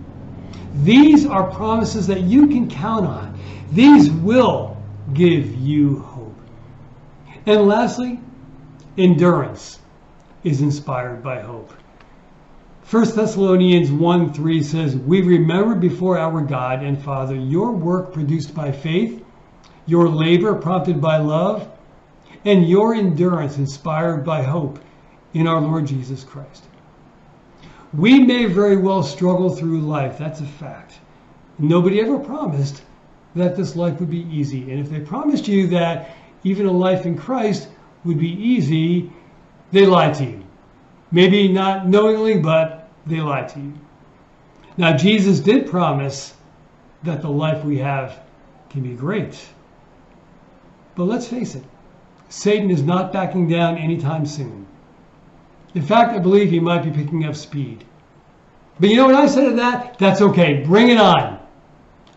These 0.82 1.26
are 1.26 1.50
promises 1.50 2.06
that 2.06 2.20
you 2.20 2.46
can 2.46 2.70
count 2.70 3.06
on. 3.06 3.38
These 3.72 4.10
will 4.10 4.76
give 5.12 5.54
you 5.56 5.98
hope. 6.00 6.38
And 7.46 7.66
lastly, 7.66 8.20
endurance 8.96 9.79
is 10.44 10.60
inspired 10.60 11.22
by 11.22 11.40
hope. 11.40 11.72
1 12.90 13.14
Thessalonians 13.14 13.92
1 13.92 14.32
3 14.32 14.62
says, 14.62 14.96
We 14.96 15.22
remember 15.22 15.74
before 15.74 16.18
our 16.18 16.40
God 16.40 16.82
and 16.82 17.00
Father 17.00 17.36
your 17.36 17.70
work 17.72 18.12
produced 18.12 18.54
by 18.54 18.72
faith, 18.72 19.24
your 19.86 20.08
labor 20.08 20.54
prompted 20.54 21.00
by 21.00 21.18
love, 21.18 21.68
and 22.44 22.68
your 22.68 22.94
endurance 22.94 23.58
inspired 23.58 24.24
by 24.24 24.42
hope 24.42 24.80
in 25.34 25.46
our 25.46 25.60
Lord 25.60 25.86
Jesus 25.86 26.24
Christ. 26.24 26.64
We 27.92 28.20
may 28.20 28.46
very 28.46 28.76
well 28.76 29.02
struggle 29.02 29.54
through 29.54 29.80
life, 29.80 30.18
that's 30.18 30.40
a 30.40 30.46
fact. 30.46 30.98
Nobody 31.58 32.00
ever 32.00 32.18
promised 32.18 32.82
that 33.34 33.56
this 33.56 33.76
life 33.76 34.00
would 34.00 34.10
be 34.10 34.26
easy. 34.34 34.70
And 34.70 34.80
if 34.80 34.90
they 34.90 35.00
promised 35.00 35.46
you 35.46 35.68
that 35.68 36.16
even 36.42 36.66
a 36.66 36.72
life 36.72 37.06
in 37.06 37.16
Christ 37.16 37.68
would 38.04 38.18
be 38.18 38.32
easy, 38.32 39.12
they 39.72 39.86
lied 39.86 40.14
to 40.14 40.24
you. 40.24 40.42
Maybe 41.12 41.48
not 41.48 41.88
knowingly, 41.88 42.38
but 42.38 42.88
they 43.06 43.20
lied 43.20 43.48
to 43.50 43.60
you. 43.60 43.72
Now, 44.76 44.96
Jesus 44.96 45.40
did 45.40 45.68
promise 45.68 46.34
that 47.02 47.22
the 47.22 47.30
life 47.30 47.64
we 47.64 47.78
have 47.78 48.20
can 48.68 48.82
be 48.82 48.94
great. 48.94 49.38
But 50.94 51.04
let's 51.04 51.26
face 51.26 51.54
it, 51.54 51.64
Satan 52.28 52.70
is 52.70 52.82
not 52.82 53.12
backing 53.12 53.48
down 53.48 53.76
anytime 53.76 54.24
soon. 54.26 54.66
In 55.74 55.82
fact, 55.82 56.12
I 56.12 56.18
believe 56.18 56.50
he 56.50 56.60
might 56.60 56.82
be 56.82 56.90
picking 56.90 57.24
up 57.24 57.34
speed. 57.34 57.84
But 58.78 58.88
you 58.88 58.96
know 58.96 59.06
what 59.06 59.14
I 59.14 59.26
say 59.26 59.48
to 59.48 59.56
that? 59.56 59.98
That's 59.98 60.20
okay. 60.20 60.62
Bring 60.62 60.88
it 60.88 60.98
on. 60.98 61.38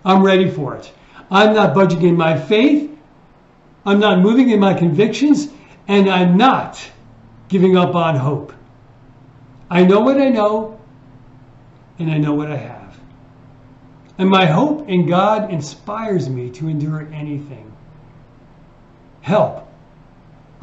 I'm 0.05 0.23
ready 0.23 0.49
for 0.49 0.75
it. 0.75 0.91
I'm 1.29 1.53
not 1.53 1.73
budging 1.73 2.03
in 2.03 2.15
my 2.15 2.37
faith. 2.37 2.91
I'm 3.85 3.99
not 3.99 4.19
moving 4.19 4.49
in 4.49 4.59
my 4.59 4.73
convictions. 4.73 5.49
And 5.87 6.09
I'm 6.09 6.37
not 6.37 6.81
giving 7.53 7.77
up 7.77 7.93
on 7.93 8.15
hope. 8.15 8.51
I 9.69 9.83
know 9.83 9.99
what 9.99 10.19
I 10.19 10.29
know, 10.29 10.81
and 11.99 12.09
I 12.09 12.17
know 12.17 12.33
what 12.33 12.51
I 12.51 12.57
have. 12.57 12.97
And 14.17 14.27
my 14.27 14.47
hope 14.47 14.89
in 14.89 15.05
God 15.05 15.51
inspires 15.51 16.27
me 16.27 16.49
to 16.49 16.67
endure 16.67 17.07
anything. 17.13 17.71
Help, 19.21 19.71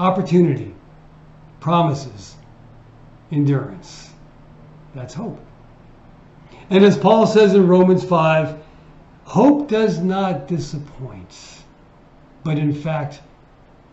opportunity, 0.01 0.75
promises, 1.61 2.35
endurance. 3.31 4.11
That's 4.93 5.15
hope. 5.15 5.39
And 6.71 6.85
as 6.85 6.99
Paul 6.99 7.25
says 7.25 7.55
in 7.55 7.69
Romans 7.69 8.03
5, 8.03 8.61
hope 9.23 9.69
does 9.69 10.01
not 10.01 10.49
disappoint, 10.49 11.63
but 12.43 12.59
in 12.59 12.75
fact, 12.75 13.21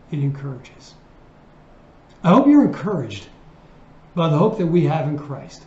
it 0.10 0.18
encourages. 0.18 0.96
I 2.28 2.32
hope 2.32 2.46
you're 2.46 2.66
encouraged 2.66 3.26
by 4.14 4.28
the 4.28 4.38
hope 4.38 4.58
that 4.58 4.68
we 4.68 4.84
have 4.84 5.08
in 5.08 5.18
Christ. 5.18 5.64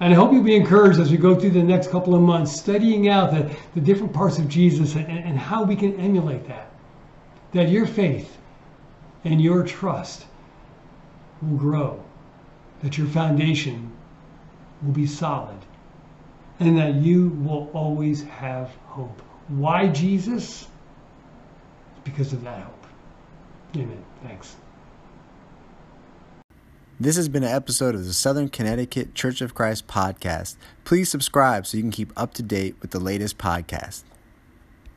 And 0.00 0.12
I 0.12 0.16
hope 0.16 0.32
you'll 0.32 0.42
be 0.42 0.56
encouraged 0.56 0.98
as 0.98 1.12
we 1.12 1.16
go 1.16 1.38
through 1.38 1.50
the 1.50 1.62
next 1.62 1.92
couple 1.92 2.16
of 2.16 2.20
months, 2.20 2.50
studying 2.50 3.08
out 3.08 3.30
the, 3.30 3.48
the 3.76 3.80
different 3.80 4.12
parts 4.12 4.38
of 4.38 4.48
Jesus 4.48 4.96
and, 4.96 5.06
and 5.06 5.38
how 5.38 5.62
we 5.62 5.76
can 5.76 6.00
emulate 6.00 6.48
that. 6.48 6.68
That 7.52 7.68
your 7.68 7.86
faith 7.86 8.36
and 9.22 9.40
your 9.40 9.62
trust 9.62 10.26
will 11.40 11.56
grow, 11.56 12.02
that 12.82 12.98
your 12.98 13.06
foundation 13.06 13.92
will 14.82 14.90
be 14.90 15.06
solid, 15.06 15.60
and 16.58 16.76
that 16.76 16.94
you 16.96 17.28
will 17.28 17.70
always 17.72 18.24
have 18.24 18.68
hope. 18.86 19.22
Why 19.46 19.86
Jesus? 19.86 20.66
Because 22.02 22.32
of 22.32 22.42
that 22.42 22.64
hope. 22.64 22.86
Amen. 23.76 24.04
Thanks. 24.24 24.56
This 27.00 27.16
has 27.16 27.28
been 27.28 27.42
an 27.42 27.50
episode 27.54 27.94
of 27.94 28.04
the 28.04 28.12
Southern 28.12 28.48
Connecticut 28.48 29.14
Church 29.14 29.40
of 29.40 29.54
Christ 29.54 29.88
podcast. 29.88 30.56
Please 30.84 31.10
subscribe 31.10 31.66
so 31.66 31.76
you 31.76 31.82
can 31.82 31.90
keep 31.90 32.12
up 32.16 32.34
to 32.34 32.42
date 32.42 32.76
with 32.80 32.90
the 32.90 33.00
latest 33.00 33.38
podcast. 33.38 34.02